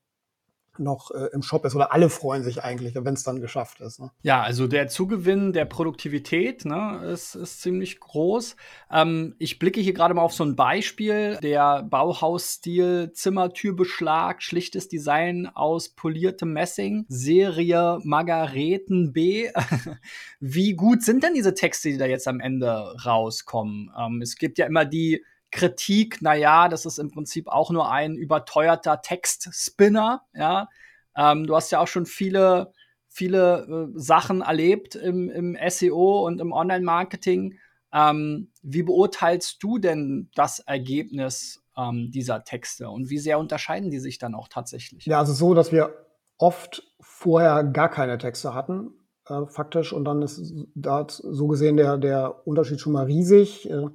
noch 0.79 1.11
äh, 1.11 1.29
im 1.33 1.43
Shop 1.43 1.65
ist 1.65 1.75
oder 1.75 1.93
alle 1.93 2.09
freuen 2.09 2.43
sich 2.43 2.63
eigentlich, 2.63 2.95
wenn 2.95 3.15
es 3.15 3.23
dann 3.23 3.41
geschafft 3.41 3.81
ist. 3.81 4.01
Ne? 4.01 4.11
Ja, 4.23 4.43
also 4.43 4.67
der 4.67 4.89
Zugewinn 4.89 5.53
der 5.53 5.65
Produktivität 5.65 6.65
ne, 6.65 7.01
ist, 7.13 7.35
ist 7.35 7.61
ziemlich 7.63 8.01
groß. 8.01 8.57
Ähm, 8.91 9.35
ich 9.39 9.59
blicke 9.59 9.81
hier 9.81 9.93
gerade 9.93 10.15
mal 10.15 10.23
auf 10.23 10.33
so 10.33 10.45
ein 10.45 10.57
Beispiel, 10.57 11.39
der 11.43 11.83
Bauhausstil 11.83 13.13
Zimmertürbeschlag, 13.13 14.43
schlichtes 14.43 14.89
Design 14.89 15.47
aus 15.47 15.91
poliertem 15.91 16.53
Messing, 16.53 17.05
Serie 17.09 17.99
Margareten 18.05 19.13
B. 19.13 19.51
Wie 20.41 20.75
gut 20.75 21.03
sind 21.03 21.23
denn 21.23 21.35
diese 21.35 21.55
Texte, 21.55 21.91
die 21.91 21.99
da 21.99 22.07
jetzt 22.07 22.29
am 22.29 22.41
Ende 22.41 22.95
rauskommen? 23.05 23.91
Ähm, 23.99 24.23
es 24.23 24.37
gibt 24.37 24.59
ja 24.59 24.67
immer 24.67 24.85
die 24.85 25.25
Kritik, 25.53 26.23
naja, 26.23 26.69
das 26.69 26.87
ist 26.87 26.99
im 26.99 27.11
Prinzip 27.11 27.47
auch 27.47 27.71
nur 27.71 27.91
ein 27.91 28.17
überteuerter 28.17 29.01
Textspinner, 29.03 30.23
ja. 30.35 30.69
Ähm, 31.15 31.47
du 31.47 31.55
hast 31.55 31.71
ja 31.71 31.79
auch 31.79 31.89
schon 31.89 32.07
viele, 32.07 32.73
viele 33.07 33.91
äh, 33.95 33.99
Sachen 33.99 34.41
erlebt 34.41 34.95
im, 34.95 35.29
im 35.29 35.57
SEO 35.69 36.27
und 36.27 36.41
im 36.41 36.53
Online-Marketing. 36.53 37.59
Ähm, 37.93 38.51
wie 38.63 38.83
beurteilst 38.83 39.63
du 39.63 39.79
denn 39.79 40.31
das 40.35 40.61
Ergebnis 40.61 41.63
ähm, 41.77 42.11
dieser 42.11 42.45
Texte 42.45 42.89
und 42.89 43.11
wie 43.11 43.19
sehr 43.19 43.39
unterscheiden 43.39 43.91
die 43.91 44.01
sich 44.01 44.19
dann 44.19 44.35
auch 44.35 44.49
tatsächlich? 44.49 45.05
Ja, 45.05 45.19
also 45.19 45.35
so, 45.35 45.53
dass 45.53 45.71
wir 45.71 45.95
oft 46.39 46.83
vorher 47.01 47.63
gar 47.65 47.91
keine 47.91 48.17
Texte 48.17 48.55
hatten, 48.55 48.93
äh, 49.29 49.47
faktisch, 49.47 49.93
und 49.93 50.07
dann 50.07 50.23
ist 50.23 50.41
da 50.75 51.07
so 51.09 51.47
gesehen 51.47 51.77
der, 51.77 51.99
der 51.99 52.47
Unterschied 52.47 52.81
schon 52.81 52.95
mal 52.95 53.05
riesig. 53.05 53.69
Äh, 53.69 53.89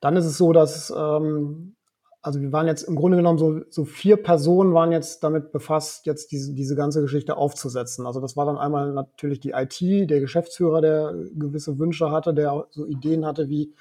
dann 0.00 0.16
ist 0.16 0.26
es 0.26 0.38
so, 0.38 0.52
dass, 0.52 0.92
ähm, 0.96 1.76
also 2.22 2.40
wir 2.40 2.52
waren 2.52 2.66
jetzt 2.66 2.82
im 2.82 2.96
Grunde 2.96 3.16
genommen 3.16 3.38
so, 3.38 3.60
so 3.70 3.84
vier 3.84 4.16
Personen 4.16 4.74
waren 4.74 4.92
jetzt 4.92 5.22
damit 5.24 5.52
befasst, 5.52 6.06
jetzt 6.06 6.32
diese, 6.32 6.54
diese 6.54 6.76
ganze 6.76 7.00
Geschichte 7.00 7.36
aufzusetzen. 7.36 8.06
Also 8.06 8.20
das 8.20 8.36
war 8.36 8.46
dann 8.46 8.58
einmal 8.58 8.92
natürlich 8.92 9.40
die 9.40 9.52
IT, 9.52 9.80
der 9.80 10.20
Geschäftsführer, 10.20 10.80
der 10.80 11.14
gewisse 11.34 11.78
Wünsche 11.78 12.10
hatte, 12.10 12.34
der 12.34 12.66
so 12.70 12.86
Ideen 12.86 13.24
hatte 13.24 13.48
wie, 13.48 13.74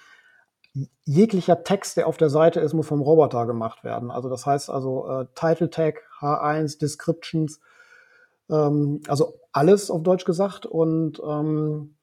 jeglicher 1.06 1.64
Text, 1.64 1.98
der 1.98 2.08
auf 2.08 2.18
der 2.18 2.30
Seite 2.30 2.60
ist, 2.60 2.74
muss 2.74 2.88
vom 2.88 3.02
Roboter 3.02 3.46
gemacht 3.46 3.84
werden. 3.84 4.12
Also 4.12 4.30
das 4.30 4.46
heißt 4.46 4.70
also 4.70 5.08
äh, 5.08 5.26
Title 5.36 5.70
Tag, 5.70 6.04
H1, 6.20 6.80
Descriptions, 6.80 7.60
ähm, 8.50 9.02
also 9.08 9.40
alles 9.52 9.90
auf 9.90 10.04
Deutsch 10.04 10.26
gesagt. 10.26 10.66
Und 10.66 11.22
ähm, 11.26 11.96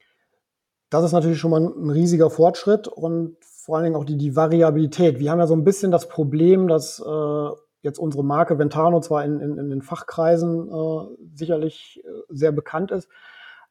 das 0.94 1.04
ist 1.04 1.12
natürlich 1.12 1.38
schon 1.38 1.50
mal 1.50 1.60
ein, 1.60 1.90
riesiger 1.90 2.30
Fortschritt 2.30 2.86
und 2.86 3.36
vor 3.42 3.76
allen 3.76 3.84
Dingen 3.84 3.96
auch 3.96 4.04
die, 4.04 4.16
die 4.16 4.36
Variabilität. 4.36 5.18
Wir 5.18 5.30
haben 5.30 5.40
ja 5.40 5.46
so 5.46 5.56
ein 5.56 5.64
bisschen 5.64 5.90
das 5.90 6.08
Problem, 6.08 6.68
dass 6.68 7.00
äh, 7.00 7.48
jetzt 7.82 7.98
unsere 7.98 8.24
Marke 8.24 8.58
Ventano 8.58 9.00
zwar 9.00 9.24
in, 9.24 9.40
in, 9.40 9.58
in 9.58 9.70
den 9.70 9.82
Fachkreisen 9.82 10.68
äh, 10.68 11.16
sicherlich 11.34 12.00
äh, 12.04 12.08
sehr 12.28 12.52
bekannt 12.52 12.92
ist, 12.92 13.08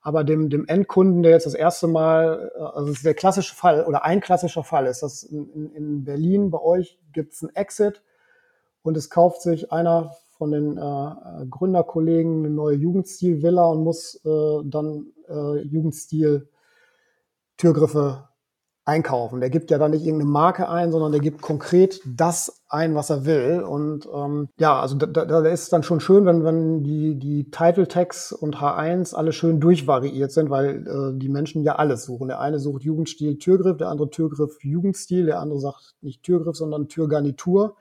aber 0.01 0.25
dem, 0.25 0.49
dem 0.49 0.67
Endkunden, 0.67 1.23
der 1.23 1.31
jetzt 1.31 1.45
das 1.45 1.53
erste 1.53 1.87
Mal, 1.87 2.51
äh, 2.55 2.61
also 2.61 2.91
es 2.91 2.97
ist 2.97 3.05
der 3.05 3.13
klassische 3.13 3.55
Fall 3.55 3.85
oder 3.85 4.03
ein 4.03 4.19
klassischer 4.19 4.63
Fall 4.63 4.85
ist, 4.85 5.01
dass 5.01 5.23
in, 5.23 5.71
in 5.73 6.03
Berlin 6.03 6.51
bei 6.51 6.59
euch 6.59 6.99
gibt 7.13 7.33
es 7.33 7.41
einen 7.41 7.55
Exit 7.55 8.03
und 8.81 8.97
es 8.97 9.09
kauft 9.09 9.41
sich 9.41 9.71
einer 9.71 10.11
von 10.37 10.51
den 10.51 10.77
äh, 10.77 11.45
Gründerkollegen 11.49 12.39
eine 12.39 12.49
neue 12.49 12.75
Jugendstil-Villa 12.75 13.63
und 13.65 13.83
muss 13.83 14.19
äh, 14.25 14.61
dann 14.65 15.13
äh, 15.29 15.61
Jugendstil 15.61 16.49
Türgriffe 17.57 18.29
einkaufen. 18.85 19.39
Der 19.39 19.49
gibt 19.49 19.71
ja 19.71 19.77
dann 19.77 19.91
nicht 19.91 20.05
irgendeine 20.05 20.29
Marke 20.29 20.67
ein, 20.67 20.91
sondern 20.91 21.13
der 21.13 21.21
gibt 21.21 21.41
konkret 21.41 22.01
das 22.05 22.63
ein, 22.67 22.95
was 22.95 23.09
er 23.09 23.25
will. 23.25 23.61
Und 23.61 24.07
ähm, 24.13 24.49
ja, 24.59 24.79
also 24.79 24.95
da, 24.95 25.25
da 25.25 25.39
ist 25.45 25.63
es 25.63 25.69
dann 25.69 25.83
schon 25.83 26.01
schön, 26.01 26.25
wenn, 26.25 26.43
wenn 26.43 26.83
die, 26.83 27.17
die 27.17 27.49
Title 27.49 27.87
Tags 27.87 28.33
und 28.33 28.57
H1 28.57 29.15
alle 29.15 29.31
schön 29.31 29.61
durchvariiert 29.61 30.31
sind, 30.31 30.49
weil 30.49 30.85
äh, 30.85 31.17
die 31.17 31.29
Menschen 31.29 31.63
ja 31.63 31.75
alles 31.75 32.03
suchen. 32.03 32.27
Der 32.27 32.41
eine 32.41 32.59
sucht 32.59 32.83
Jugendstil 32.83 33.37
Türgriff, 33.37 33.77
der 33.77 33.87
andere 33.87 34.09
Türgriff 34.09 34.57
Jugendstil, 34.61 35.27
der 35.27 35.39
andere 35.39 35.59
sagt 35.59 35.95
nicht 36.01 36.23
Türgriff, 36.23 36.57
sondern 36.57 36.89
Türgarnitur. 36.89 37.77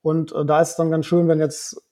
Und 0.00 0.32
äh, 0.32 0.46
da 0.46 0.62
ist 0.62 0.70
es 0.70 0.76
dann 0.76 0.90
ganz 0.90 1.04
schön, 1.04 1.28
wenn 1.28 1.38
jetzt 1.38 1.82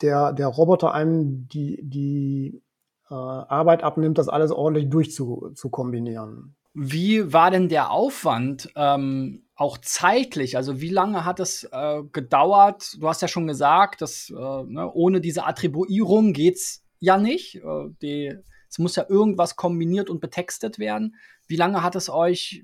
der, 0.00 0.32
der 0.32 0.46
Roboter 0.46 0.92
einem 0.92 1.48
die, 1.48 1.80
die 1.82 2.62
äh, 3.10 3.14
Arbeit 3.14 3.82
abnimmt, 3.82 4.18
das 4.18 4.28
alles 4.28 4.50
ordentlich 4.50 4.88
durchzukombinieren. 4.88 6.54
Wie 6.74 7.32
war 7.32 7.50
denn 7.50 7.68
der 7.68 7.90
Aufwand 7.90 8.70
ähm, 8.76 9.42
auch 9.56 9.78
zeitlich? 9.78 10.56
Also 10.56 10.80
wie 10.80 10.90
lange 10.90 11.24
hat 11.24 11.40
es 11.40 11.64
äh, 11.72 12.02
gedauert? 12.12 12.96
Du 13.00 13.08
hast 13.08 13.22
ja 13.22 13.28
schon 13.28 13.46
gesagt, 13.46 14.02
dass 14.02 14.30
äh, 14.30 14.34
ne, 14.34 14.90
ohne 14.92 15.20
diese 15.20 15.44
Attribuierung 15.44 16.32
geht's 16.32 16.84
ja 17.00 17.18
nicht. 17.18 17.56
Äh, 17.56 17.88
die, 18.00 18.36
es 18.68 18.78
muss 18.78 18.96
ja 18.96 19.06
irgendwas 19.08 19.56
kombiniert 19.56 20.10
und 20.10 20.20
betextet 20.20 20.78
werden. 20.78 21.16
Wie 21.46 21.56
lange 21.56 21.82
hat 21.82 21.96
es 21.96 22.10
euch 22.10 22.62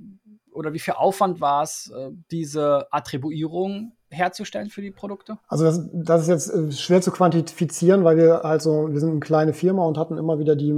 oder 0.52 0.72
wie 0.72 0.78
viel 0.78 0.94
Aufwand 0.94 1.40
war 1.40 1.62
es, 1.62 1.90
äh, 1.94 2.10
diese 2.30 2.86
Attribuierung 2.92 3.96
herzustellen 4.14 4.70
für 4.70 4.80
die 4.80 4.90
Produkte? 4.90 5.38
Also 5.48 5.64
das, 5.64 5.88
das 5.92 6.22
ist 6.22 6.28
jetzt 6.28 6.50
äh, 6.50 6.72
schwer 6.72 7.02
zu 7.02 7.10
quantifizieren, 7.10 8.04
weil 8.04 8.16
wir 8.16 8.44
also, 8.44 8.88
wir 8.90 9.00
sind 9.00 9.10
eine 9.10 9.20
kleine 9.20 9.52
Firma 9.52 9.84
und 9.84 9.98
hatten 9.98 10.16
immer 10.16 10.38
wieder 10.38 10.56
die 10.56 10.72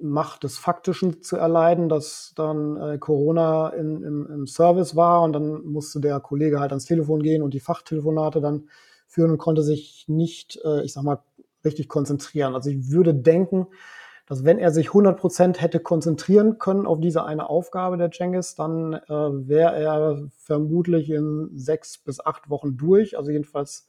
Macht 0.00 0.44
des 0.44 0.58
Faktischen 0.58 1.22
zu 1.22 1.36
erleiden, 1.36 1.88
dass 1.88 2.32
dann 2.36 2.76
äh, 2.76 2.98
Corona 2.98 3.68
in, 3.70 4.02
im, 4.02 4.26
im 4.26 4.46
Service 4.46 4.96
war 4.96 5.22
und 5.22 5.32
dann 5.32 5.64
musste 5.64 6.00
der 6.00 6.20
Kollege 6.20 6.60
halt 6.60 6.72
ans 6.72 6.86
Telefon 6.86 7.22
gehen 7.22 7.42
und 7.42 7.54
die 7.54 7.60
Fachtelefonate 7.60 8.40
dann 8.40 8.68
führen 9.06 9.32
und 9.32 9.38
konnte 9.38 9.62
sich 9.62 10.04
nicht, 10.08 10.58
äh, 10.64 10.84
ich 10.84 10.92
sag 10.92 11.02
mal, 11.02 11.18
richtig 11.64 11.88
konzentrieren. 11.88 12.54
Also 12.54 12.70
ich 12.70 12.90
würde 12.90 13.14
denken, 13.14 13.66
dass 14.28 14.44
wenn 14.44 14.58
er 14.58 14.70
sich 14.72 14.88
100 14.88 15.18
Prozent 15.18 15.62
hätte 15.62 15.80
konzentrieren 15.80 16.58
können 16.58 16.86
auf 16.86 17.00
diese 17.00 17.24
eine 17.24 17.48
Aufgabe 17.48 17.96
der 17.96 18.10
Cengiz, 18.10 18.54
dann 18.54 18.92
äh, 18.92 19.08
wäre 19.08 19.74
er 19.74 20.28
vermutlich 20.36 21.08
in 21.08 21.50
sechs 21.54 21.96
bis 21.96 22.20
acht 22.20 22.50
Wochen 22.50 22.76
durch. 22.76 23.16
Also 23.16 23.30
jedenfalls 23.30 23.88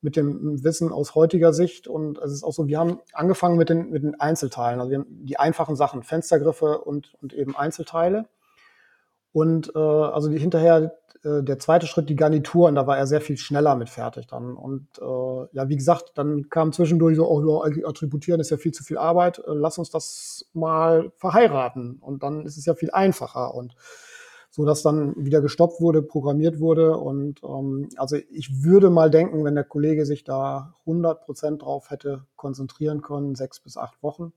mit 0.00 0.14
dem 0.14 0.62
Wissen 0.62 0.92
aus 0.92 1.16
heutiger 1.16 1.52
Sicht. 1.52 1.88
Und 1.88 2.18
es 2.18 2.32
ist 2.32 2.44
auch 2.44 2.52
so, 2.52 2.68
wir 2.68 2.78
haben 2.78 3.00
angefangen 3.12 3.56
mit 3.56 3.68
den, 3.68 3.90
mit 3.90 4.04
den 4.04 4.20
Einzelteilen. 4.20 4.80
Also 4.80 5.04
die 5.08 5.40
einfachen 5.40 5.74
Sachen, 5.74 6.04
Fenstergriffe 6.04 6.78
und, 6.78 7.14
und 7.20 7.32
eben 7.32 7.56
Einzelteile. 7.56 8.26
Und 9.32 9.72
äh, 9.74 9.78
also 9.78 10.28
die, 10.28 10.38
hinterher 10.38 10.97
äh, 11.24 11.42
der 11.42 11.58
zweite 11.58 11.86
Schritt, 11.86 12.08
die 12.08 12.16
Garnituren, 12.16 12.74
da 12.74 12.86
war 12.86 12.98
er 12.98 13.06
sehr 13.06 13.20
viel 13.20 13.36
schneller 13.36 13.76
mit 13.76 13.88
fertig 13.88 14.26
dann. 14.26 14.54
Und 14.54 14.86
äh, 15.00 15.46
ja, 15.52 15.68
wie 15.68 15.76
gesagt, 15.76 16.12
dann 16.14 16.48
kam 16.50 16.72
zwischendurch 16.72 17.16
so, 17.16 17.28
oh 17.28 17.64
ja, 17.66 17.88
attributieren 17.88 18.40
ist 18.40 18.50
ja 18.50 18.56
viel 18.56 18.72
zu 18.72 18.84
viel 18.84 18.98
Arbeit, 18.98 19.38
äh, 19.38 19.42
lass 19.46 19.78
uns 19.78 19.90
das 19.90 20.46
mal 20.52 21.12
verheiraten. 21.16 21.98
Und 22.00 22.22
dann 22.22 22.46
ist 22.46 22.56
es 22.56 22.66
ja 22.66 22.74
viel 22.74 22.90
einfacher. 22.90 23.54
Und 23.54 23.74
so 24.50 24.64
dass 24.64 24.82
dann 24.82 25.14
wieder 25.16 25.40
gestoppt 25.40 25.80
wurde, 25.80 26.02
programmiert 26.02 26.58
wurde. 26.58 26.96
Und 26.96 27.42
ähm, 27.44 27.88
also 27.96 28.16
ich 28.16 28.64
würde 28.64 28.90
mal 28.90 29.10
denken, 29.10 29.44
wenn 29.44 29.54
der 29.54 29.64
Kollege 29.64 30.06
sich 30.06 30.24
da 30.24 30.74
100 30.80 31.20
Prozent 31.20 31.62
drauf 31.62 31.90
hätte 31.90 32.24
konzentrieren 32.36 33.02
können, 33.02 33.34
sechs 33.34 33.60
bis 33.60 33.76
acht 33.76 34.02
Wochen, 34.02 34.32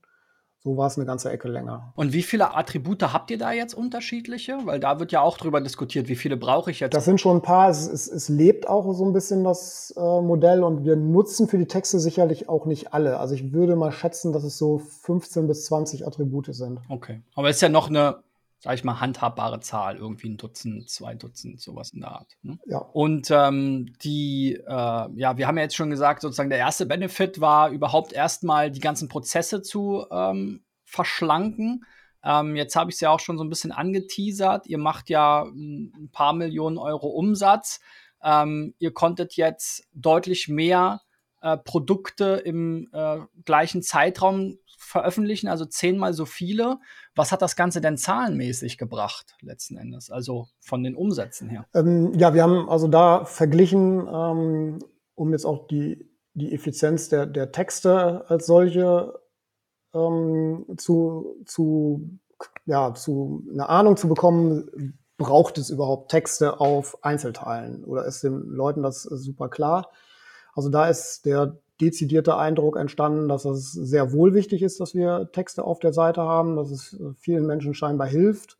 so 0.64 0.76
war 0.76 0.86
es 0.86 0.96
eine 0.96 1.06
ganze 1.06 1.30
Ecke 1.30 1.48
länger. 1.48 1.92
Und 1.96 2.12
wie 2.12 2.22
viele 2.22 2.54
Attribute 2.54 3.02
habt 3.02 3.30
ihr 3.32 3.38
da 3.38 3.52
jetzt 3.52 3.74
unterschiedliche? 3.74 4.58
Weil 4.64 4.78
da 4.78 5.00
wird 5.00 5.10
ja 5.10 5.20
auch 5.20 5.36
drüber 5.36 5.60
diskutiert, 5.60 6.08
wie 6.08 6.14
viele 6.14 6.36
brauche 6.36 6.70
ich 6.70 6.80
jetzt? 6.80 6.94
Das 6.94 7.04
sind 7.04 7.20
schon 7.20 7.38
ein 7.38 7.42
paar. 7.42 7.68
Es, 7.68 7.88
es, 7.88 8.06
es 8.06 8.28
lebt 8.28 8.68
auch 8.68 8.92
so 8.94 9.04
ein 9.04 9.12
bisschen 9.12 9.42
das 9.42 9.92
äh, 9.96 10.00
Modell 10.00 10.62
und 10.62 10.84
wir 10.84 10.94
nutzen 10.94 11.48
für 11.48 11.58
die 11.58 11.66
Texte 11.66 11.98
sicherlich 11.98 12.48
auch 12.48 12.66
nicht 12.66 12.94
alle. 12.94 13.18
Also 13.18 13.34
ich 13.34 13.52
würde 13.52 13.74
mal 13.74 13.90
schätzen, 13.90 14.32
dass 14.32 14.44
es 14.44 14.56
so 14.56 14.78
15 14.78 15.48
bis 15.48 15.64
20 15.66 16.06
Attribute 16.06 16.54
sind. 16.54 16.78
Okay. 16.88 17.22
Aber 17.34 17.48
es 17.48 17.56
ist 17.56 17.62
ja 17.62 17.68
noch 17.68 17.88
eine 17.88 18.22
sag 18.62 18.74
ich 18.74 18.84
mal, 18.84 19.00
handhabbare 19.00 19.58
Zahl, 19.58 19.96
irgendwie 19.96 20.28
ein 20.28 20.36
Dutzend, 20.36 20.88
zwei 20.88 21.16
Dutzend, 21.16 21.60
sowas 21.60 21.90
in 21.90 22.00
der 22.00 22.12
Art. 22.12 22.36
Ne? 22.42 22.60
Ja. 22.66 22.78
Und 22.78 23.28
ähm, 23.32 23.92
die, 24.04 24.54
äh, 24.54 24.68
ja, 24.68 25.36
wir 25.36 25.48
haben 25.48 25.56
ja 25.56 25.64
jetzt 25.64 25.74
schon 25.74 25.90
gesagt, 25.90 26.22
sozusagen 26.22 26.48
der 26.48 26.60
erste 26.60 26.86
Benefit 26.86 27.40
war 27.40 27.70
überhaupt 27.70 28.12
erstmal 28.12 28.70
die 28.70 28.78
ganzen 28.78 29.08
Prozesse 29.08 29.62
zu 29.62 30.06
ähm, 30.12 30.62
verschlanken. 30.84 31.84
Ähm, 32.22 32.54
jetzt 32.54 32.76
habe 32.76 32.90
ich 32.90 32.94
es 32.94 33.00
ja 33.00 33.10
auch 33.10 33.18
schon 33.18 33.36
so 33.36 33.42
ein 33.42 33.50
bisschen 33.50 33.72
angeteasert. 33.72 34.68
Ihr 34.68 34.78
macht 34.78 35.10
ja 35.10 35.42
ein 35.42 36.10
paar 36.12 36.32
Millionen 36.32 36.78
Euro 36.78 37.08
Umsatz. 37.08 37.80
Ähm, 38.22 38.74
ihr 38.78 38.92
konntet 38.92 39.34
jetzt 39.34 39.88
deutlich 39.92 40.46
mehr 40.46 41.00
äh, 41.40 41.56
Produkte 41.56 42.40
im 42.44 42.88
äh, 42.92 43.18
gleichen 43.44 43.82
Zeitraum 43.82 44.58
veröffentlichen, 44.82 45.48
also 45.48 45.64
zehnmal 45.64 46.12
so 46.12 46.26
viele. 46.26 46.78
Was 47.14 47.32
hat 47.32 47.42
das 47.42 47.56
Ganze 47.56 47.80
denn 47.80 47.96
zahlenmäßig 47.96 48.78
gebracht, 48.78 49.36
letzten 49.40 49.76
Endes, 49.76 50.10
also 50.10 50.48
von 50.60 50.82
den 50.82 50.94
Umsätzen 50.94 51.48
her? 51.48 51.66
Ähm, 51.74 52.12
ja, 52.14 52.34
wir 52.34 52.42
haben 52.42 52.68
also 52.68 52.88
da 52.88 53.24
verglichen, 53.24 54.06
ähm, 54.06 54.78
um 55.14 55.32
jetzt 55.32 55.44
auch 55.44 55.66
die, 55.68 56.10
die 56.34 56.52
Effizienz 56.52 57.08
der, 57.08 57.26
der 57.26 57.52
Texte 57.52 58.24
als 58.28 58.46
solche 58.46 59.14
ähm, 59.94 60.66
zu, 60.76 61.36
zu, 61.46 62.18
ja, 62.66 62.94
zu 62.94 63.46
eine 63.52 63.68
Ahnung 63.68 63.96
zu 63.96 64.08
bekommen, 64.08 64.98
braucht 65.16 65.58
es 65.58 65.70
überhaupt 65.70 66.10
Texte 66.10 66.60
auf 66.60 67.04
Einzelteilen 67.04 67.84
oder 67.84 68.04
ist 68.04 68.24
den 68.24 68.42
Leuten 68.48 68.82
das 68.82 69.02
super 69.02 69.48
klar? 69.48 69.90
Also 70.54 70.68
da 70.68 70.88
ist 70.88 71.24
der 71.24 71.58
dezidierte 71.82 72.36
Eindruck 72.36 72.76
entstanden, 72.76 73.28
dass 73.28 73.44
es 73.44 73.72
sehr 73.72 74.12
wohl 74.12 74.34
wichtig 74.34 74.62
ist, 74.62 74.80
dass 74.80 74.94
wir 74.94 75.28
Texte 75.32 75.64
auf 75.64 75.80
der 75.80 75.92
Seite 75.92 76.22
haben, 76.22 76.56
dass 76.56 76.70
es 76.70 76.96
vielen 77.18 77.46
Menschen 77.46 77.74
scheinbar 77.74 78.06
hilft. 78.06 78.56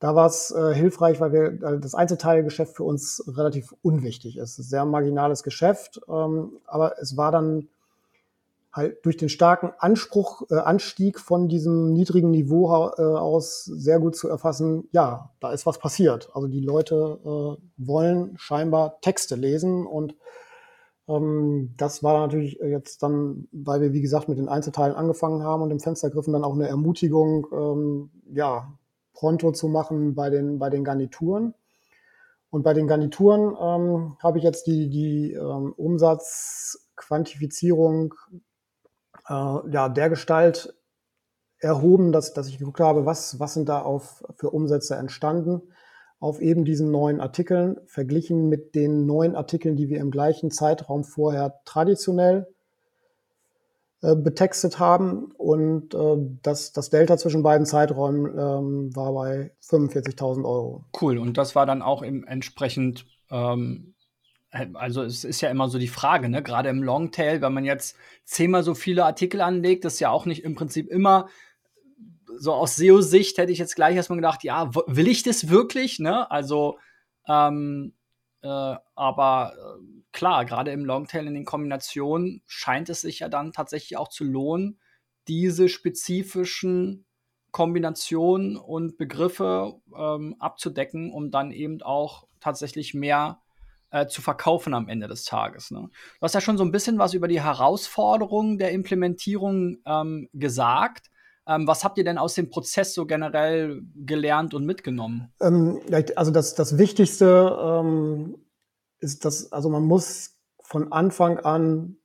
Da 0.00 0.14
war 0.14 0.26
es 0.26 0.50
äh, 0.50 0.74
hilfreich, 0.74 1.20
weil 1.20 1.32
wir 1.32 1.44
äh, 1.44 1.80
das 1.80 1.94
Einzelteilgeschäft 1.94 2.76
für 2.76 2.84
uns 2.84 3.22
relativ 3.26 3.74
unwichtig 3.82 4.36
ist. 4.36 4.52
Es 4.52 4.58
ist 4.58 4.70
sehr 4.70 4.84
marginales 4.84 5.42
Geschäft, 5.42 6.00
ähm, 6.08 6.58
aber 6.66 7.00
es 7.00 7.16
war 7.16 7.32
dann 7.32 7.68
halt 8.72 9.04
durch 9.04 9.16
den 9.16 9.28
starken 9.28 9.72
Anspruch, 9.78 10.42
äh, 10.50 10.54
Anstieg 10.54 11.18
von 11.18 11.48
diesem 11.48 11.92
niedrigen 11.92 12.30
Niveau 12.30 12.92
äh, 12.96 13.02
aus 13.02 13.64
sehr 13.64 13.98
gut 13.98 14.14
zu 14.14 14.28
erfassen, 14.28 14.88
ja, 14.92 15.30
da 15.40 15.52
ist 15.52 15.66
was 15.66 15.78
passiert. 15.78 16.30
Also 16.32 16.46
die 16.46 16.60
Leute 16.60 17.18
äh, 17.24 17.62
wollen 17.76 18.38
scheinbar 18.38 19.00
Texte 19.00 19.34
lesen 19.34 19.84
und 19.84 20.14
das 21.08 22.02
war 22.02 22.20
natürlich 22.20 22.58
jetzt 22.60 23.02
dann, 23.02 23.48
weil 23.50 23.80
wir, 23.80 23.94
wie 23.94 24.02
gesagt, 24.02 24.28
mit 24.28 24.36
den 24.36 24.50
Einzelteilen 24.50 24.94
angefangen 24.94 25.42
haben 25.42 25.62
und 25.62 25.70
im 25.70 25.80
Fenstergriffen 25.80 26.34
dann 26.34 26.44
auch 26.44 26.52
eine 26.52 26.68
Ermutigung, 26.68 27.46
ähm, 27.50 28.10
ja, 28.30 28.74
pronto 29.14 29.52
zu 29.52 29.68
machen 29.68 30.14
bei 30.14 30.28
den, 30.28 30.58
bei 30.58 30.68
den 30.68 30.84
Garnituren. 30.84 31.54
Und 32.50 32.62
bei 32.62 32.74
den 32.74 32.86
Garnituren 32.86 33.56
ähm, 33.58 34.18
habe 34.22 34.36
ich 34.36 34.44
jetzt 34.44 34.66
die, 34.66 34.90
die 34.90 35.32
ähm, 35.32 35.72
Umsatzquantifizierung 35.78 38.12
äh, 39.28 39.70
ja, 39.70 39.88
der 39.88 40.10
Gestalt 40.10 40.74
erhoben, 41.58 42.12
dass, 42.12 42.34
dass 42.34 42.48
ich 42.48 42.58
geguckt 42.58 42.80
habe, 42.80 43.06
was, 43.06 43.40
was 43.40 43.54
sind 43.54 43.70
da 43.70 43.80
auf, 43.80 44.22
für 44.36 44.50
Umsätze 44.50 44.96
entstanden 44.96 45.62
auf 46.20 46.40
eben 46.40 46.64
diesen 46.64 46.90
neuen 46.90 47.20
Artikeln, 47.20 47.76
verglichen 47.86 48.48
mit 48.48 48.74
den 48.74 49.06
neuen 49.06 49.36
Artikeln, 49.36 49.76
die 49.76 49.88
wir 49.88 50.00
im 50.00 50.10
gleichen 50.10 50.50
Zeitraum 50.50 51.04
vorher 51.04 51.60
traditionell 51.64 52.48
äh, 54.00 54.14
betextet 54.14 54.78
haben. 54.78 55.32
Und 55.36 55.94
äh, 55.94 56.16
das, 56.42 56.72
das 56.72 56.90
Delta 56.90 57.16
zwischen 57.16 57.42
beiden 57.42 57.66
Zeiträumen 57.66 58.26
ähm, 58.26 58.96
war 58.96 59.12
bei 59.12 59.52
45.000 59.62 60.44
Euro. 60.44 60.84
Cool. 61.00 61.18
Und 61.18 61.36
das 61.36 61.54
war 61.54 61.66
dann 61.66 61.82
auch 61.82 62.02
im 62.02 62.24
entsprechend, 62.24 63.06
ähm, 63.30 63.94
also 64.50 65.02
es 65.02 65.24
ist 65.24 65.40
ja 65.40 65.50
immer 65.50 65.68
so 65.68 65.78
die 65.78 65.88
Frage, 65.88 66.28
ne? 66.28 66.42
gerade 66.42 66.68
im 66.68 66.82
Longtail, 66.82 67.42
wenn 67.42 67.52
man 67.52 67.64
jetzt 67.64 67.96
zehnmal 68.24 68.62
so 68.62 68.74
viele 68.74 69.04
Artikel 69.04 69.40
anlegt, 69.40 69.84
ist 69.84 70.00
ja 70.00 70.10
auch 70.10 70.26
nicht 70.26 70.42
im 70.42 70.54
Prinzip 70.54 70.88
immer 70.88 71.28
so 72.38 72.52
aus 72.52 72.76
SEO-Sicht 72.76 73.38
hätte 73.38 73.52
ich 73.52 73.58
jetzt 73.58 73.76
gleich 73.76 73.96
erstmal 73.96 74.18
gedacht, 74.18 74.44
ja, 74.44 74.70
will 74.86 75.08
ich 75.08 75.22
das 75.22 75.48
wirklich? 75.48 75.98
Ne? 75.98 76.30
Also, 76.30 76.78
ähm, 77.26 77.94
äh, 78.42 78.74
aber 78.94 79.52
äh, 79.56 80.02
klar, 80.12 80.44
gerade 80.44 80.70
im 80.70 80.84
Longtail 80.84 81.26
in 81.26 81.34
den 81.34 81.44
Kombinationen 81.44 82.42
scheint 82.46 82.88
es 82.88 83.00
sich 83.00 83.20
ja 83.20 83.28
dann 83.28 83.52
tatsächlich 83.52 83.96
auch 83.96 84.08
zu 84.08 84.24
lohnen, 84.24 84.78
diese 85.26 85.68
spezifischen 85.68 87.04
Kombinationen 87.50 88.56
und 88.56 88.98
Begriffe 88.98 89.80
ähm, 89.96 90.36
abzudecken, 90.38 91.12
um 91.12 91.30
dann 91.30 91.50
eben 91.50 91.82
auch 91.82 92.26
tatsächlich 92.40 92.94
mehr 92.94 93.40
äh, 93.90 94.06
zu 94.06 94.22
verkaufen 94.22 94.74
am 94.74 94.88
Ende 94.88 95.08
des 95.08 95.24
Tages. 95.24 95.70
Ne? 95.70 95.80
Du 95.80 96.20
hast 96.20 96.34
ja 96.34 96.40
schon 96.40 96.58
so 96.58 96.64
ein 96.64 96.72
bisschen 96.72 96.98
was 96.98 97.14
über 97.14 97.28
die 97.28 97.42
Herausforderungen 97.42 98.58
der 98.58 98.72
Implementierung 98.72 99.78
ähm, 99.86 100.28
gesagt. 100.32 101.10
Ähm, 101.48 101.66
was 101.66 101.82
habt 101.82 101.96
ihr 101.96 102.04
denn 102.04 102.18
aus 102.18 102.34
dem 102.34 102.50
Prozess 102.50 102.92
so 102.92 103.06
generell 103.06 103.80
gelernt 103.96 104.52
und 104.52 104.66
mitgenommen? 104.66 105.32
Ähm, 105.40 105.80
also 106.14 106.30
das, 106.30 106.54
das 106.54 106.76
Wichtigste 106.76 107.58
ähm, 107.60 108.36
ist, 109.00 109.24
dass 109.24 109.50
also 109.50 109.70
man 109.70 109.84
muss 109.84 110.36
von 110.60 110.92
Anfang 110.92 111.38
an 111.38 111.96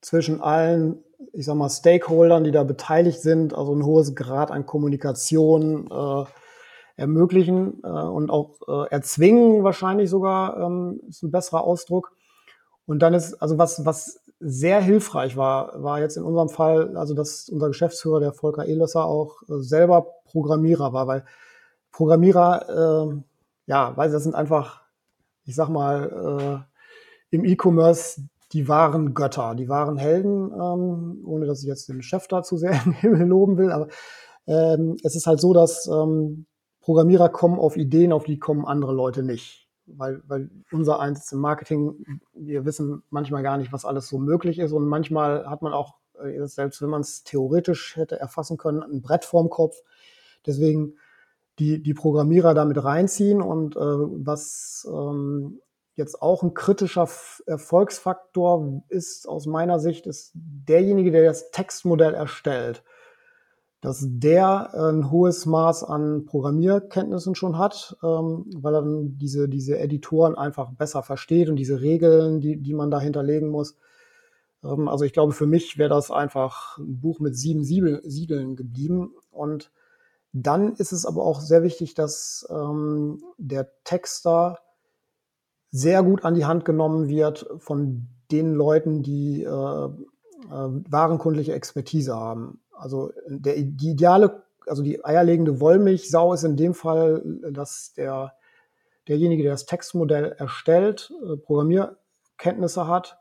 zwischen 0.00 0.40
allen, 0.40 1.04
ich 1.32 1.46
sag 1.46 1.54
mal, 1.54 1.70
Stakeholdern, 1.70 2.42
die 2.42 2.50
da 2.50 2.64
beteiligt 2.64 3.20
sind, 3.20 3.54
also 3.54 3.74
ein 3.74 3.84
hohes 3.84 4.16
Grad 4.16 4.50
an 4.50 4.66
Kommunikation 4.66 5.88
äh, 5.90 6.24
ermöglichen 6.96 7.80
äh, 7.84 7.88
und 7.88 8.30
auch 8.30 8.58
äh, 8.66 8.90
erzwingen 8.90 9.62
wahrscheinlich 9.62 10.10
sogar, 10.10 10.58
ähm, 10.58 11.00
ist 11.08 11.22
ein 11.22 11.30
besserer 11.30 11.62
Ausdruck. 11.62 12.12
Und 12.86 13.00
dann 13.00 13.14
ist, 13.14 13.34
also 13.34 13.56
was, 13.56 13.84
was 13.86 14.20
sehr 14.40 14.80
hilfreich 14.80 15.36
war, 15.36 15.82
war 15.82 16.00
jetzt 16.00 16.16
in 16.16 16.22
unserem 16.22 16.48
Fall, 16.48 16.96
also 16.96 17.14
dass 17.14 17.48
unser 17.48 17.68
Geschäftsführer, 17.68 18.20
der 18.20 18.32
Volker 18.32 18.66
Ehlösser, 18.66 19.04
auch 19.04 19.42
äh, 19.48 19.60
selber 19.60 20.06
Programmierer 20.26 20.92
war, 20.92 21.06
weil 21.06 21.24
Programmierer, 21.92 23.08
äh, 23.08 23.22
ja, 23.66 23.96
weil 23.96 24.10
das 24.10 24.22
sind 24.22 24.34
einfach, 24.34 24.82
ich 25.44 25.54
sag 25.54 25.68
mal, 25.68 26.66
äh, 27.30 27.36
im 27.36 27.44
E-Commerce 27.44 28.22
die 28.52 28.68
wahren 28.68 29.14
Götter, 29.14 29.54
die 29.54 29.68
wahren 29.68 29.96
Helden, 29.96 30.52
ähm, 30.52 31.22
ohne 31.24 31.46
dass 31.46 31.62
ich 31.62 31.68
jetzt 31.68 31.88
den 31.88 32.02
Chef 32.02 32.28
dazu 32.28 32.56
sehr 32.56 32.72
im 32.84 32.92
Himmel 32.92 33.26
loben 33.26 33.56
will, 33.56 33.70
aber 33.72 33.88
ähm, 34.46 34.96
es 35.02 35.16
ist 35.16 35.26
halt 35.26 35.40
so, 35.40 35.54
dass 35.54 35.86
ähm, 35.86 36.46
Programmierer 36.80 37.30
kommen 37.30 37.58
auf 37.58 37.76
Ideen, 37.76 38.12
auf 38.12 38.24
die 38.24 38.38
kommen 38.38 38.66
andere 38.66 38.92
Leute 38.92 39.22
nicht 39.22 39.63
weil, 39.86 40.22
weil 40.26 40.50
unser 40.72 41.00
eins 41.00 41.30
im 41.32 41.40
Marketing, 41.40 42.20
wir 42.32 42.64
wissen 42.64 43.02
manchmal 43.10 43.42
gar 43.42 43.58
nicht, 43.58 43.72
was 43.72 43.84
alles 43.84 44.08
so 44.08 44.18
möglich 44.18 44.58
ist 44.58 44.72
und 44.72 44.86
manchmal 44.86 45.48
hat 45.48 45.62
man 45.62 45.72
auch, 45.72 45.94
äh, 46.18 46.46
selbst 46.46 46.82
wenn 46.82 46.90
man 46.90 47.02
es 47.02 47.24
theoretisch 47.24 47.96
hätte 47.96 48.18
erfassen 48.18 48.56
können, 48.56 48.82
ein 48.82 49.02
Brett 49.02 49.24
vorm 49.24 49.50
Kopf. 49.50 49.76
Deswegen 50.46 50.94
die, 51.58 51.82
die 51.82 51.94
Programmierer 51.94 52.54
damit 52.54 52.82
reinziehen 52.82 53.40
und 53.40 53.76
äh, 53.76 53.80
was 53.80 54.88
ähm, 54.90 55.60
jetzt 55.94 56.20
auch 56.20 56.42
ein 56.42 56.54
kritischer 56.54 57.08
Erfolgsfaktor 57.46 58.82
ist 58.88 59.28
aus 59.28 59.46
meiner 59.46 59.78
Sicht, 59.78 60.06
ist 60.06 60.32
derjenige, 60.34 61.12
der 61.12 61.24
das 61.24 61.50
Textmodell 61.52 62.14
erstellt 62.14 62.82
dass 63.84 64.02
der 64.08 64.72
ein 64.72 65.10
hohes 65.10 65.44
Maß 65.44 65.84
an 65.84 66.24
Programmierkenntnissen 66.24 67.34
schon 67.34 67.58
hat, 67.58 67.94
ähm, 68.02 68.46
weil 68.56 68.74
er 68.74 68.80
dann 68.80 69.18
diese, 69.18 69.46
diese 69.46 69.78
Editoren 69.78 70.36
einfach 70.36 70.72
besser 70.72 71.02
versteht 71.02 71.50
und 71.50 71.56
diese 71.56 71.82
Regeln, 71.82 72.40
die, 72.40 72.56
die 72.56 72.72
man 72.72 72.90
da 72.90 72.98
hinterlegen 72.98 73.50
muss. 73.50 73.76
Ähm, 74.64 74.88
also 74.88 75.04
ich 75.04 75.12
glaube, 75.12 75.34
für 75.34 75.44
mich 75.44 75.76
wäre 75.76 75.90
das 75.90 76.10
einfach 76.10 76.78
ein 76.78 76.98
Buch 76.98 77.20
mit 77.20 77.36
sieben 77.36 77.62
Siebel, 77.62 78.00
Siegeln 78.06 78.56
geblieben. 78.56 79.12
Und 79.30 79.70
dann 80.32 80.72
ist 80.76 80.92
es 80.92 81.04
aber 81.04 81.22
auch 81.22 81.42
sehr 81.42 81.62
wichtig, 81.62 81.92
dass 81.92 82.48
ähm, 82.48 83.22
der 83.36 83.68
Texter 83.84 84.60
sehr 85.70 86.02
gut 86.02 86.24
an 86.24 86.34
die 86.34 86.46
Hand 86.46 86.64
genommen 86.64 87.06
wird 87.08 87.46
von 87.58 88.08
den 88.30 88.54
Leuten, 88.54 89.02
die 89.02 89.42
äh, 89.42 89.48
äh, 89.48 89.90
warenkundliche 90.48 91.52
Expertise 91.52 92.16
haben. 92.16 92.60
Also 92.76 93.12
der, 93.26 93.54
die 93.56 93.90
ideale, 93.90 94.42
also 94.66 94.82
die 94.82 95.04
eierlegende 95.04 95.60
Wollmilchsau 95.60 96.32
ist 96.32 96.44
in 96.44 96.56
dem 96.56 96.74
Fall, 96.74 97.22
dass 97.50 97.92
der, 97.94 98.34
derjenige, 99.08 99.42
der 99.42 99.52
das 99.52 99.66
Textmodell 99.66 100.32
erstellt, 100.38 101.12
äh, 101.24 101.36
Programmierkenntnisse 101.36 102.86
hat 102.86 103.18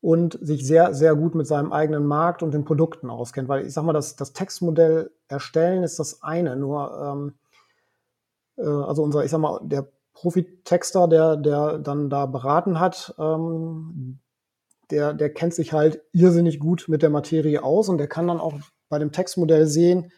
und 0.00 0.38
sich 0.40 0.66
sehr, 0.66 0.94
sehr 0.94 1.14
gut 1.14 1.34
mit 1.34 1.46
seinem 1.46 1.72
eigenen 1.72 2.06
Markt 2.06 2.42
und 2.42 2.52
den 2.52 2.64
Produkten 2.64 3.08
auskennt. 3.08 3.48
Weil 3.48 3.66
ich 3.66 3.72
sag 3.72 3.84
mal, 3.84 3.92
das, 3.92 4.16
das 4.16 4.32
Textmodell 4.32 5.10
erstellen 5.28 5.84
ist 5.84 5.98
das 5.98 6.22
eine, 6.22 6.56
nur 6.56 6.98
ähm, 7.00 7.34
äh, 8.56 8.66
also 8.66 9.02
unser, 9.02 9.24
ich 9.24 9.30
sag 9.30 9.38
mal, 9.38 9.60
der 9.62 9.86
Profitexter, 10.14 11.08
der, 11.08 11.36
der 11.36 11.78
dann 11.78 12.10
da 12.10 12.26
beraten 12.26 12.78
hat, 12.78 13.14
ähm, 13.18 14.18
der, 14.92 15.14
der 15.14 15.32
kennt 15.32 15.54
sich 15.54 15.72
halt 15.72 16.02
irrsinnig 16.12 16.60
gut 16.60 16.84
mit 16.86 17.02
der 17.02 17.10
Materie 17.10 17.62
aus 17.64 17.88
und 17.88 17.98
der 17.98 18.08
kann 18.08 18.28
dann 18.28 18.38
auch 18.38 18.54
bei 18.88 18.98
dem 18.98 19.10
Textmodell 19.10 19.66
sehen, 19.66 20.12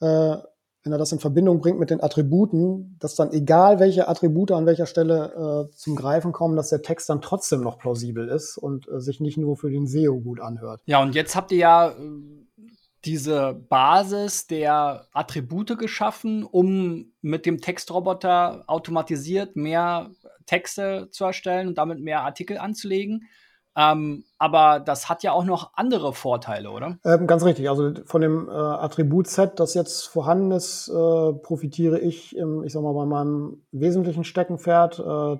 äh, 0.00 0.36
wenn 0.84 0.92
er 0.92 0.98
das 0.98 1.12
in 1.12 1.18
Verbindung 1.18 1.60
bringt 1.60 1.78
mit 1.78 1.90
den 1.90 2.02
Attributen, 2.02 2.96
dass 2.98 3.14
dann 3.14 3.32
egal 3.32 3.78
welche 3.78 4.08
Attribute 4.08 4.52
an 4.52 4.64
welcher 4.64 4.86
Stelle 4.86 5.68
äh, 5.68 5.76
zum 5.76 5.94
Greifen 5.94 6.32
kommen, 6.32 6.56
dass 6.56 6.70
der 6.70 6.80
Text 6.80 7.10
dann 7.10 7.20
trotzdem 7.20 7.60
noch 7.60 7.78
plausibel 7.78 8.28
ist 8.28 8.56
und 8.56 8.88
äh, 8.88 9.00
sich 9.00 9.20
nicht 9.20 9.36
nur 9.36 9.56
für 9.56 9.70
den 9.70 9.86
SEO 9.86 10.20
gut 10.20 10.40
anhört. 10.40 10.80
Ja, 10.86 11.02
und 11.02 11.14
jetzt 11.14 11.36
habt 11.36 11.52
ihr 11.52 11.58
ja 11.58 11.90
äh, 11.90 11.94
diese 13.04 13.54
Basis 13.68 14.46
der 14.46 15.06
Attribute 15.12 15.78
geschaffen, 15.78 16.44
um 16.44 17.12
mit 17.20 17.44
dem 17.44 17.60
Textroboter 17.60 18.64
automatisiert 18.66 19.56
mehr 19.56 20.10
Texte 20.46 21.08
zu 21.10 21.24
erstellen 21.24 21.68
und 21.68 21.76
damit 21.76 22.00
mehr 22.00 22.22
Artikel 22.22 22.56
anzulegen. 22.56 23.28
Ähm, 23.78 24.24
aber 24.38 24.80
das 24.80 25.08
hat 25.08 25.22
ja 25.22 25.30
auch 25.30 25.44
noch 25.44 25.70
andere 25.74 26.12
Vorteile, 26.12 26.72
oder? 26.72 26.98
Ähm, 27.04 27.28
ganz 27.28 27.44
richtig. 27.44 27.70
Also 27.70 27.92
von 28.06 28.20
dem 28.20 28.48
äh, 28.48 28.50
Attributset, 28.50 29.60
das 29.60 29.74
jetzt 29.74 30.08
vorhanden 30.08 30.50
ist, 30.50 30.88
äh, 30.88 31.32
profitiere 31.34 32.00
ich, 32.00 32.36
im, 32.36 32.64
ich 32.64 32.72
sag 32.72 32.82
mal, 32.82 32.92
bei 32.92 33.06
meinem 33.06 33.62
wesentlichen 33.70 34.24
Steckenpferd, 34.24 34.98
äh, 34.98 35.36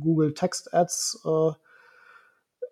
Google 0.00 0.32
Text 0.32 0.72
Ads. 0.72 1.22
Äh, 1.26 1.50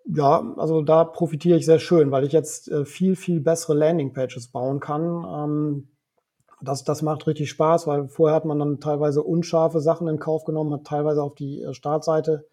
ja, 0.06 0.54
also 0.56 0.80
da 0.80 1.04
profitiere 1.04 1.58
ich 1.58 1.66
sehr 1.66 1.80
schön, 1.80 2.10
weil 2.10 2.24
ich 2.24 2.32
jetzt 2.32 2.70
äh, 2.70 2.86
viel, 2.86 3.14
viel 3.14 3.40
bessere 3.40 3.74
Landingpages 3.74 4.48
bauen 4.52 4.80
kann. 4.80 5.02
Ähm, 5.28 5.88
das, 6.62 6.82
das 6.82 7.02
macht 7.02 7.26
richtig 7.26 7.50
Spaß, 7.50 7.86
weil 7.86 8.08
vorher 8.08 8.36
hat 8.36 8.46
man 8.46 8.58
dann 8.58 8.80
teilweise 8.80 9.22
unscharfe 9.22 9.80
Sachen 9.80 10.08
in 10.08 10.18
Kauf 10.18 10.44
genommen, 10.44 10.72
hat 10.72 10.84
teilweise 10.84 11.22
auf 11.22 11.34
die 11.34 11.60
äh, 11.60 11.74
Startseite 11.74 12.46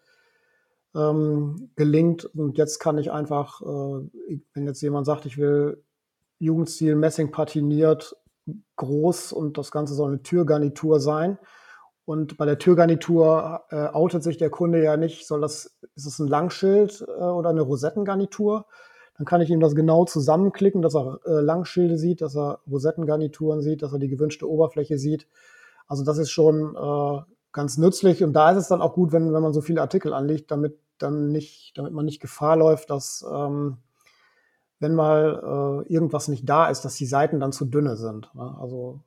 ähm, 0.94 1.70
gelingt. 1.76 2.24
Und 2.24 2.58
jetzt 2.58 2.78
kann 2.78 2.98
ich 2.98 3.10
einfach, 3.12 3.60
äh, 3.62 4.38
wenn 4.54 4.66
jetzt 4.66 4.80
jemand 4.82 5.06
sagt, 5.06 5.26
ich 5.26 5.38
will 5.38 5.82
Jugendstil 6.38 6.96
Messing 6.96 7.30
patiniert, 7.30 8.16
groß 8.76 9.32
und 9.32 9.58
das 9.58 9.70
Ganze 9.70 9.94
soll 9.94 10.08
eine 10.08 10.22
Türgarnitur 10.22 11.00
sein. 11.00 11.38
Und 12.04 12.36
bei 12.36 12.46
der 12.46 12.58
Türgarnitur 12.58 13.62
äh, 13.70 13.86
outet 13.92 14.24
sich 14.24 14.36
der 14.36 14.50
Kunde 14.50 14.82
ja 14.82 14.96
nicht, 14.96 15.26
soll 15.26 15.40
das, 15.40 15.78
ist 15.94 16.06
es 16.06 16.18
ein 16.18 16.26
Langschild 16.26 17.04
äh, 17.06 17.22
oder 17.22 17.50
eine 17.50 17.62
Rosettengarnitur? 17.62 18.66
Dann 19.16 19.26
kann 19.26 19.40
ich 19.40 19.50
ihm 19.50 19.60
das 19.60 19.76
genau 19.76 20.04
zusammenklicken, 20.04 20.82
dass 20.82 20.96
er 20.96 21.20
äh, 21.24 21.40
Langschilde 21.40 21.96
sieht, 21.98 22.20
dass 22.20 22.36
er 22.36 22.60
Rosettengarnituren 22.68 23.62
sieht, 23.62 23.82
dass 23.82 23.92
er 23.92 24.00
die 24.00 24.08
gewünschte 24.08 24.50
Oberfläche 24.50 24.98
sieht. 24.98 25.28
Also 25.86 26.02
das 26.04 26.18
ist 26.18 26.30
schon 26.30 26.74
äh, 26.74 27.20
ganz 27.52 27.78
nützlich 27.78 28.24
und 28.24 28.32
da 28.32 28.50
ist 28.50 28.58
es 28.58 28.68
dann 28.68 28.82
auch 28.82 28.94
gut, 28.94 29.12
wenn, 29.12 29.32
wenn 29.32 29.42
man 29.42 29.52
so 29.52 29.60
viele 29.60 29.80
Artikel 29.80 30.12
anlegt, 30.12 30.50
damit 30.50 30.78
dann 30.98 31.30
nicht, 31.30 31.76
damit 31.76 31.92
man 31.92 32.04
nicht 32.04 32.20
Gefahr 32.20 32.56
läuft, 32.56 32.90
dass 32.90 33.24
ähm, 33.30 33.78
wenn 34.78 34.94
mal 34.94 35.84
äh, 35.86 35.92
irgendwas 35.92 36.28
nicht 36.28 36.48
da 36.48 36.68
ist, 36.68 36.84
dass 36.84 36.96
die 36.96 37.06
Seiten 37.06 37.40
dann 37.40 37.52
zu 37.52 37.64
dünne 37.64 37.96
sind. 37.96 38.34
Ne? 38.34 38.56
Also, 38.60 39.00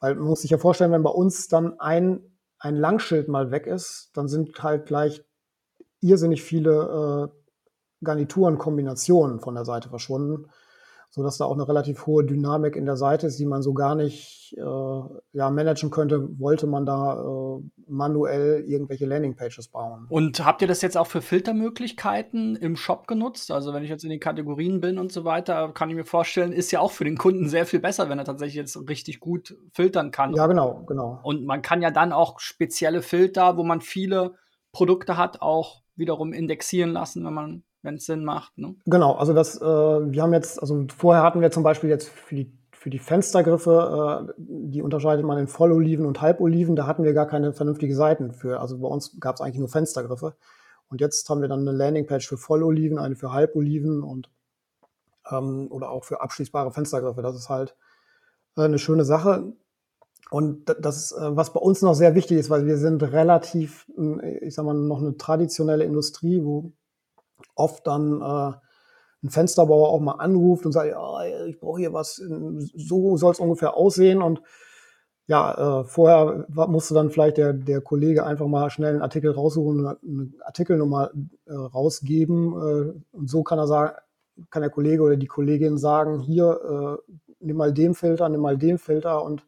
weil 0.00 0.14
man 0.14 0.28
muss 0.28 0.42
sich 0.42 0.50
ja 0.50 0.58
vorstellen, 0.58 0.92
wenn 0.92 1.02
bei 1.02 1.10
uns 1.10 1.48
dann 1.48 1.80
ein, 1.80 2.20
ein 2.58 2.76
Langschild 2.76 3.28
mal 3.28 3.50
weg 3.50 3.66
ist, 3.66 4.10
dann 4.14 4.28
sind 4.28 4.62
halt 4.62 4.86
gleich 4.86 5.24
irrsinnig 6.00 6.42
viele 6.42 7.30
äh, 7.30 8.04
Garnituren-Kombinationen 8.04 9.40
von 9.40 9.54
der 9.54 9.64
Seite 9.64 9.88
verschwunden 9.88 10.50
so 11.16 11.22
dass 11.22 11.38
da 11.38 11.46
auch 11.46 11.54
eine 11.54 11.66
relativ 11.66 12.06
hohe 12.06 12.24
Dynamik 12.24 12.76
in 12.76 12.84
der 12.84 12.98
Seite 12.98 13.26
ist, 13.26 13.38
die 13.38 13.46
man 13.46 13.62
so 13.62 13.72
gar 13.72 13.94
nicht 13.94 14.54
äh, 14.58 14.60
ja, 14.60 15.50
managen 15.50 15.90
könnte, 15.90 16.38
wollte 16.38 16.66
man 16.66 16.84
da 16.84 17.22
äh, 17.22 17.62
manuell 17.88 18.62
irgendwelche 18.66 19.06
Landingpages 19.06 19.68
bauen. 19.68 20.04
Und 20.10 20.44
habt 20.44 20.60
ihr 20.60 20.68
das 20.68 20.82
jetzt 20.82 20.98
auch 20.98 21.06
für 21.06 21.22
Filtermöglichkeiten 21.22 22.54
im 22.56 22.76
Shop 22.76 23.06
genutzt? 23.06 23.50
Also 23.50 23.72
wenn 23.72 23.82
ich 23.82 23.88
jetzt 23.88 24.04
in 24.04 24.10
den 24.10 24.20
Kategorien 24.20 24.82
bin 24.82 24.98
und 24.98 25.10
so 25.10 25.24
weiter, 25.24 25.72
kann 25.72 25.88
ich 25.88 25.96
mir 25.96 26.04
vorstellen, 26.04 26.52
ist 26.52 26.70
ja 26.70 26.80
auch 26.80 26.92
für 26.92 27.04
den 27.04 27.16
Kunden 27.16 27.48
sehr 27.48 27.64
viel 27.64 27.80
besser, 27.80 28.10
wenn 28.10 28.18
er 28.18 28.26
tatsächlich 28.26 28.56
jetzt 28.56 28.76
richtig 28.86 29.18
gut 29.18 29.56
filtern 29.72 30.10
kann. 30.10 30.34
Ja, 30.34 30.46
genau, 30.46 30.84
genau. 30.86 31.18
Und 31.22 31.46
man 31.46 31.62
kann 31.62 31.80
ja 31.80 31.90
dann 31.90 32.12
auch 32.12 32.40
spezielle 32.40 33.00
Filter, 33.00 33.56
wo 33.56 33.64
man 33.64 33.80
viele 33.80 34.34
Produkte 34.70 35.16
hat, 35.16 35.40
auch 35.40 35.80
wiederum 35.94 36.34
indexieren 36.34 36.90
lassen, 36.90 37.24
wenn 37.24 37.32
man 37.32 37.62
wenn 37.82 37.96
es 37.96 38.06
Sinn 38.06 38.24
macht. 38.24 38.56
Ne? 38.58 38.74
Genau, 38.84 39.14
also 39.14 39.32
das, 39.32 39.60
äh, 39.60 39.64
wir 39.64 40.22
haben 40.22 40.32
jetzt, 40.32 40.60
also 40.60 40.86
vorher 40.96 41.22
hatten 41.22 41.40
wir 41.40 41.50
zum 41.50 41.62
Beispiel 41.62 41.90
jetzt 41.90 42.08
für 42.08 42.34
die, 42.34 42.52
für 42.72 42.90
die 42.90 42.98
Fenstergriffe, 42.98 44.26
äh, 44.28 44.32
die 44.38 44.82
unterscheidet 44.82 45.24
man 45.24 45.38
in 45.38 45.48
Volloliven 45.48 46.06
und 46.06 46.20
Halboliven, 46.20 46.76
da 46.76 46.86
hatten 46.86 47.04
wir 47.04 47.12
gar 47.12 47.26
keine 47.26 47.52
vernünftige 47.52 47.94
Seiten 47.94 48.32
für. 48.32 48.60
Also 48.60 48.78
bei 48.78 48.88
uns 48.88 49.18
gab 49.20 49.36
es 49.36 49.40
eigentlich 49.40 49.58
nur 49.58 49.68
Fenstergriffe. 49.68 50.36
Und 50.88 51.00
jetzt 51.00 51.28
haben 51.28 51.40
wir 51.40 51.48
dann 51.48 51.60
eine 51.60 51.72
Landingpage 51.72 52.28
für 52.28 52.36
Volloliven, 52.36 52.98
eine 52.98 53.16
für 53.16 53.32
Halboliven 53.32 54.02
und 54.02 54.30
ähm, 55.30 55.68
oder 55.70 55.90
auch 55.90 56.04
für 56.04 56.20
abschließbare 56.20 56.70
Fenstergriffe. 56.70 57.22
Das 57.22 57.36
ist 57.36 57.48
halt 57.48 57.76
äh, 58.56 58.62
eine 58.62 58.78
schöne 58.78 59.04
Sache. 59.04 59.52
Und 60.30 60.74
das 60.80 60.96
ist, 60.96 61.12
äh, 61.12 61.36
was 61.36 61.52
bei 61.52 61.60
uns 61.60 61.82
noch 61.82 61.94
sehr 61.94 62.14
wichtig 62.14 62.38
ist, 62.38 62.50
weil 62.50 62.66
wir 62.66 62.78
sind 62.78 63.02
relativ, 63.02 63.86
ich 64.40 64.54
sag 64.54 64.64
mal, 64.64 64.74
noch 64.74 65.00
eine 65.00 65.16
traditionelle 65.16 65.84
Industrie, 65.84 66.42
wo 66.42 66.72
oft 67.54 67.86
dann 67.86 68.20
äh, 68.20 68.52
ein 69.22 69.30
Fensterbauer 69.30 69.88
auch 69.88 70.00
mal 70.00 70.12
anruft 70.12 70.66
und 70.66 70.72
sagt, 70.72 70.90
ja, 70.90 71.46
ich 71.46 71.58
brauche 71.58 71.80
hier 71.80 71.92
was, 71.92 72.16
so 72.16 73.16
soll 73.16 73.32
es 73.32 73.40
ungefähr 73.40 73.76
aussehen. 73.76 74.22
Und 74.22 74.42
ja, 75.26 75.80
äh, 75.80 75.84
vorher 75.84 76.46
musste 76.48 76.94
dann 76.94 77.10
vielleicht 77.10 77.36
der, 77.36 77.52
der 77.52 77.80
Kollege 77.80 78.24
einfach 78.24 78.46
mal 78.46 78.70
schnell 78.70 78.94
einen 78.94 79.02
Artikel 79.02 79.32
raussuchen 79.32 79.86
eine 79.86 80.30
Artikelnummer 80.44 81.10
äh, 81.46 81.52
rausgeben. 81.54 82.52
Äh, 82.52 83.16
und 83.16 83.28
so 83.28 83.42
kann 83.42 83.58
er 83.58 83.66
sagen, 83.66 83.96
kann 84.50 84.62
der 84.62 84.70
Kollege 84.70 85.02
oder 85.02 85.16
die 85.16 85.26
Kollegin 85.26 85.78
sagen, 85.78 86.20
hier, 86.20 87.00
äh, 87.08 87.12
nimm 87.40 87.56
mal 87.56 87.72
den 87.72 87.94
Filter, 87.94 88.28
nimm 88.28 88.40
mal 88.40 88.56
den 88.56 88.78
Filter 88.78 89.24
und 89.24 89.44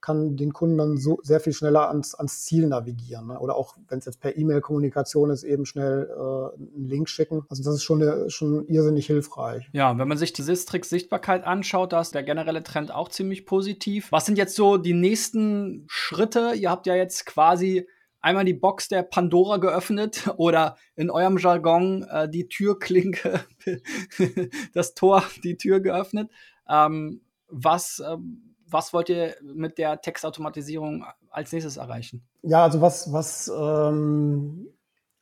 kann 0.00 0.36
den 0.36 0.52
Kunden 0.52 0.78
dann 0.78 0.98
so 0.98 1.18
sehr 1.22 1.40
viel 1.40 1.52
schneller 1.52 1.88
ans, 1.88 2.14
ans 2.14 2.44
Ziel 2.44 2.66
navigieren. 2.66 3.28
Ne? 3.28 3.38
Oder 3.38 3.56
auch, 3.56 3.76
wenn 3.88 3.98
es 3.98 4.04
jetzt 4.04 4.20
per 4.20 4.36
E-Mail-Kommunikation 4.36 5.30
ist, 5.30 5.42
eben 5.42 5.66
schnell 5.66 6.08
äh, 6.08 6.56
einen 6.56 6.88
Link 6.88 7.08
schicken. 7.08 7.44
Also 7.48 7.62
das 7.62 7.74
ist 7.74 7.82
schon, 7.82 8.02
eine, 8.02 8.30
schon 8.30 8.66
irrsinnig 8.68 9.06
hilfreich. 9.06 9.68
Ja, 9.72 9.96
wenn 9.98 10.08
man 10.08 10.18
sich 10.18 10.32
die 10.32 10.42
Sistrix 10.42 10.88
Sichtbarkeit 10.88 11.44
anschaut, 11.44 11.92
da 11.92 12.00
ist 12.00 12.14
der 12.14 12.22
generelle 12.22 12.62
Trend 12.62 12.92
auch 12.92 13.08
ziemlich 13.08 13.46
positiv. 13.46 14.12
Was 14.12 14.26
sind 14.26 14.38
jetzt 14.38 14.54
so 14.54 14.76
die 14.76 14.94
nächsten 14.94 15.84
Schritte? 15.88 16.52
Ihr 16.54 16.70
habt 16.70 16.86
ja 16.86 16.94
jetzt 16.94 17.26
quasi 17.26 17.86
einmal 18.20 18.44
die 18.44 18.54
Box 18.54 18.88
der 18.88 19.02
Pandora 19.02 19.58
geöffnet 19.58 20.28
oder 20.36 20.76
in 20.94 21.10
eurem 21.10 21.38
Jargon 21.38 22.02
äh, 22.04 22.28
die 22.28 22.48
Türklinke, 22.48 23.40
das 24.74 24.94
Tor, 24.94 25.24
die 25.44 25.56
Tür 25.56 25.80
geöffnet. 25.80 26.30
Ähm, 26.68 27.22
was 27.48 28.02
ähm, 28.04 28.45
was 28.68 28.92
wollt 28.92 29.08
ihr 29.08 29.34
mit 29.42 29.78
der 29.78 30.00
Textautomatisierung 30.00 31.04
als 31.30 31.52
nächstes 31.52 31.76
erreichen? 31.76 32.26
Ja, 32.42 32.64
also 32.64 32.80
was, 32.80 33.12
was 33.12 33.50
ähm, 33.56 34.68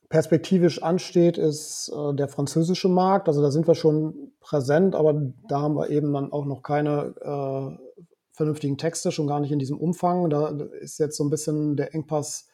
perspektivisch 0.08 0.82
ansteht, 0.82 1.38
ist 1.38 1.92
äh, 1.94 2.14
der 2.14 2.28
französische 2.28 2.88
Markt. 2.88 3.28
Also 3.28 3.42
da 3.42 3.50
sind 3.50 3.66
wir 3.66 3.74
schon 3.74 4.32
präsent, 4.40 4.94
aber 4.94 5.14
da 5.48 5.60
haben 5.60 5.76
wir 5.76 5.90
eben 5.90 6.12
dann 6.12 6.32
auch 6.32 6.44
noch 6.44 6.62
keine 6.62 7.14
äh, 7.20 7.84
vernünftigen 8.32 8.78
Texte, 8.78 9.12
schon 9.12 9.26
gar 9.26 9.40
nicht 9.40 9.52
in 9.52 9.58
diesem 9.58 9.78
Umfang. 9.78 10.30
Da 10.30 10.48
ist 10.80 10.98
jetzt 10.98 11.16
so 11.16 11.24
ein 11.24 11.30
bisschen 11.30 11.76
der 11.76 11.94
Engpass, 11.94 12.48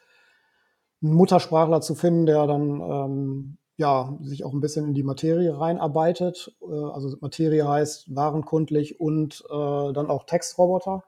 einen 1.03 1.15
Muttersprachler 1.15 1.81
zu 1.81 1.95
finden, 1.95 2.27
der 2.27 2.47
dann 2.47 2.81
ähm, 2.81 3.59
ja, 3.81 4.15
sich 4.21 4.45
auch 4.45 4.53
ein 4.53 4.61
bisschen 4.61 4.89
in 4.89 4.93
die 4.93 5.03
Materie 5.03 5.59
reinarbeitet. 5.59 6.55
Äh, 6.61 6.67
also 6.67 7.17
Materie 7.21 7.67
heißt 7.67 8.15
warenkundlich 8.15 9.01
und 9.01 9.43
äh, 9.49 9.93
dann 9.95 10.11
auch 10.11 10.25
Textroboter. 10.25 11.03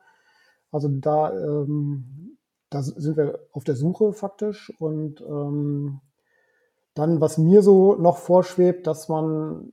Also 0.71 0.89
da, 0.89 1.35
ähm, 1.35 2.39
da 2.71 2.83
sind 2.83 3.19
wir 3.19 3.41
auf 3.53 3.65
der 3.65 3.77
Suche 3.77 4.15
faktisch. 4.15 4.73
Und 4.79 5.21
ähm, 5.21 6.01
dann, 6.95 7.21
was 7.21 7.37
mir 7.37 7.61
so 7.61 7.95
noch 7.95 8.17
vorschwebt, 8.17 8.87
dass 8.87 9.11
man 9.11 9.71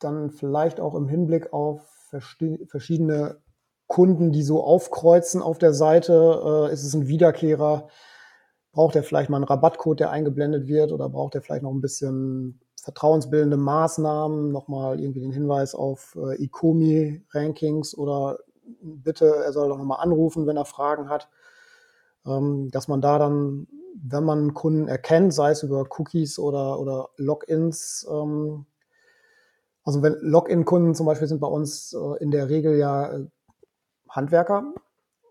dann 0.00 0.32
vielleicht 0.32 0.80
auch 0.80 0.96
im 0.96 1.06
Hinblick 1.06 1.52
auf 1.52 1.80
verschiedene 2.10 3.40
Kunden, 3.86 4.32
die 4.32 4.42
so 4.42 4.64
aufkreuzen 4.64 5.42
auf 5.42 5.58
der 5.58 5.74
Seite, 5.74 6.68
äh, 6.68 6.72
ist 6.72 6.82
es 6.82 6.92
ein 6.92 7.06
Wiederkehrer, 7.06 7.86
Braucht 8.76 8.94
er 8.94 9.02
vielleicht 9.02 9.30
mal 9.30 9.38
einen 9.38 9.46
Rabattcode, 9.46 10.00
der 10.00 10.10
eingeblendet 10.10 10.66
wird 10.66 10.92
oder 10.92 11.08
braucht 11.08 11.34
er 11.34 11.40
vielleicht 11.40 11.62
noch 11.62 11.72
ein 11.72 11.80
bisschen 11.80 12.60
vertrauensbildende 12.82 13.56
Maßnahmen, 13.56 14.52
nochmal 14.52 15.00
irgendwie 15.00 15.20
den 15.20 15.32
Hinweis 15.32 15.74
auf 15.74 16.14
äh, 16.14 16.44
Ecomi-Rankings 16.44 17.96
oder 17.96 18.38
bitte, 18.82 19.34
er 19.34 19.54
soll 19.54 19.70
doch 19.70 19.78
nochmal 19.78 20.02
anrufen, 20.02 20.46
wenn 20.46 20.58
er 20.58 20.66
Fragen 20.66 21.08
hat. 21.08 21.30
Ähm, 22.26 22.70
dass 22.70 22.86
man 22.86 23.00
da 23.00 23.18
dann, 23.18 23.66
wenn 23.94 24.24
man 24.24 24.40
einen 24.40 24.54
Kunden 24.54 24.88
erkennt, 24.88 25.32
sei 25.32 25.52
es 25.52 25.62
über 25.62 25.86
Cookies 25.96 26.38
oder, 26.38 26.78
oder 26.78 27.08
Logins, 27.16 28.06
ähm, 28.10 28.66
also 29.84 30.02
wenn 30.02 30.16
Login-Kunden 30.20 30.94
zum 30.94 31.06
Beispiel 31.06 31.28
sind 31.28 31.40
bei 31.40 31.46
uns 31.46 31.94
äh, 31.94 32.22
in 32.22 32.30
der 32.30 32.50
Regel 32.50 32.76
ja 32.76 33.10
äh, 33.10 33.26
Handwerker, 34.10 34.74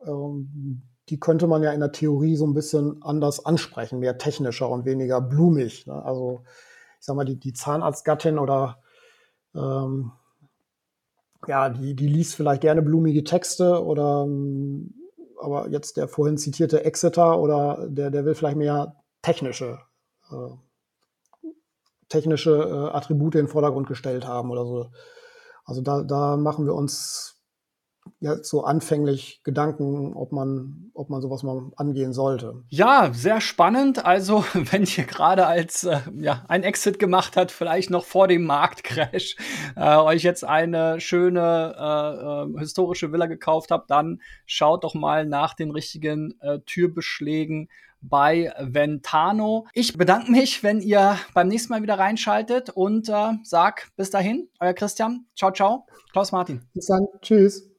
ähm, 0.03 0.81
die 1.09 1.19
könnte 1.19 1.47
man 1.47 1.61
ja 1.63 1.71
in 1.71 1.79
der 1.79 1.91
Theorie 1.91 2.35
so 2.35 2.47
ein 2.47 2.53
bisschen 2.53 3.01
anders 3.03 3.45
ansprechen, 3.45 3.99
mehr 3.99 4.17
technischer 4.17 4.69
und 4.69 4.85
weniger 4.85 5.21
blumig. 5.21 5.85
Ne? 5.85 6.03
Also 6.03 6.43
ich 6.99 7.05
sag 7.05 7.15
mal, 7.15 7.25
die, 7.25 7.39
die 7.39 7.53
Zahnarztgattin 7.53 8.39
oder 8.39 8.79
ähm, 9.53 10.11
ja, 11.47 11.69
die, 11.69 11.95
die 11.95 12.07
liest 12.07 12.35
vielleicht 12.35 12.61
gerne 12.61 12.81
blumige 12.81 13.23
Texte 13.23 13.83
oder 13.83 14.23
ähm, 14.23 14.93
aber 15.39 15.69
jetzt 15.69 15.97
der 15.97 16.07
vorhin 16.07 16.37
zitierte 16.37 16.83
Exeter 16.85 17.39
oder 17.39 17.87
der, 17.87 18.09
der 18.09 18.25
will 18.25 18.35
vielleicht 18.35 18.57
mehr 18.57 18.95
technische, 19.21 19.79
äh, 20.31 20.55
technische 22.09 22.51
äh, 22.51 22.95
Attribute 22.95 23.35
in 23.35 23.45
den 23.45 23.47
Vordergrund 23.47 23.87
gestellt 23.87 24.25
haben 24.25 24.49
oder 24.49 24.65
so. 24.65 24.91
Also 25.65 25.81
da, 25.81 26.03
da 26.03 26.37
machen 26.37 26.65
wir 26.65 26.73
uns 26.73 27.34
ja 28.19 28.43
so 28.43 28.63
anfänglich 28.63 29.41
Gedanken, 29.43 30.13
ob 30.13 30.31
man, 30.31 30.91
ob 30.93 31.09
man 31.09 31.21
sowas 31.21 31.43
mal 31.43 31.71
angehen 31.75 32.13
sollte. 32.13 32.63
Ja, 32.69 33.11
sehr 33.13 33.41
spannend. 33.41 34.05
Also, 34.05 34.45
wenn 34.53 34.83
ihr 34.83 35.03
gerade 35.03 35.45
als 35.47 35.83
äh, 35.83 35.99
ja, 36.17 36.45
ein 36.47 36.63
Exit 36.63 36.99
gemacht 36.99 37.37
habt, 37.37 37.51
vielleicht 37.51 37.89
noch 37.89 38.05
vor 38.05 38.27
dem 38.27 38.45
Marktcrash, 38.45 39.35
äh, 39.75 39.95
euch 39.97 40.23
jetzt 40.23 40.43
eine 40.43 40.99
schöne 40.99 41.75
äh, 41.77 42.57
äh, 42.57 42.59
historische 42.59 43.11
Villa 43.11 43.25
gekauft 43.27 43.71
habt, 43.71 43.91
dann 43.91 44.21
schaut 44.45 44.83
doch 44.83 44.93
mal 44.93 45.25
nach 45.25 45.53
den 45.53 45.71
richtigen 45.71 46.39
äh, 46.41 46.59
Türbeschlägen 46.65 47.69
bei 48.01 48.53
Ventano. 48.59 49.65
Ich 49.73 49.97
bedanke 49.97 50.31
mich, 50.31 50.63
wenn 50.63 50.79
ihr 50.79 51.17
beim 51.33 51.47
nächsten 51.47 51.73
Mal 51.73 51.81
wieder 51.81 51.97
reinschaltet 51.97 52.69
und 52.69 53.09
äh, 53.09 53.33
sag 53.43 53.89
bis 53.95 54.09
dahin, 54.09 54.47
euer 54.59 54.73
Christian. 54.73 55.25
Ciao, 55.35 55.51
ciao. 55.51 55.85
Klaus 56.11 56.31
Martin. 56.31 56.61
Bis 56.73 56.85
dann. 56.85 57.07
Tschüss. 57.21 57.74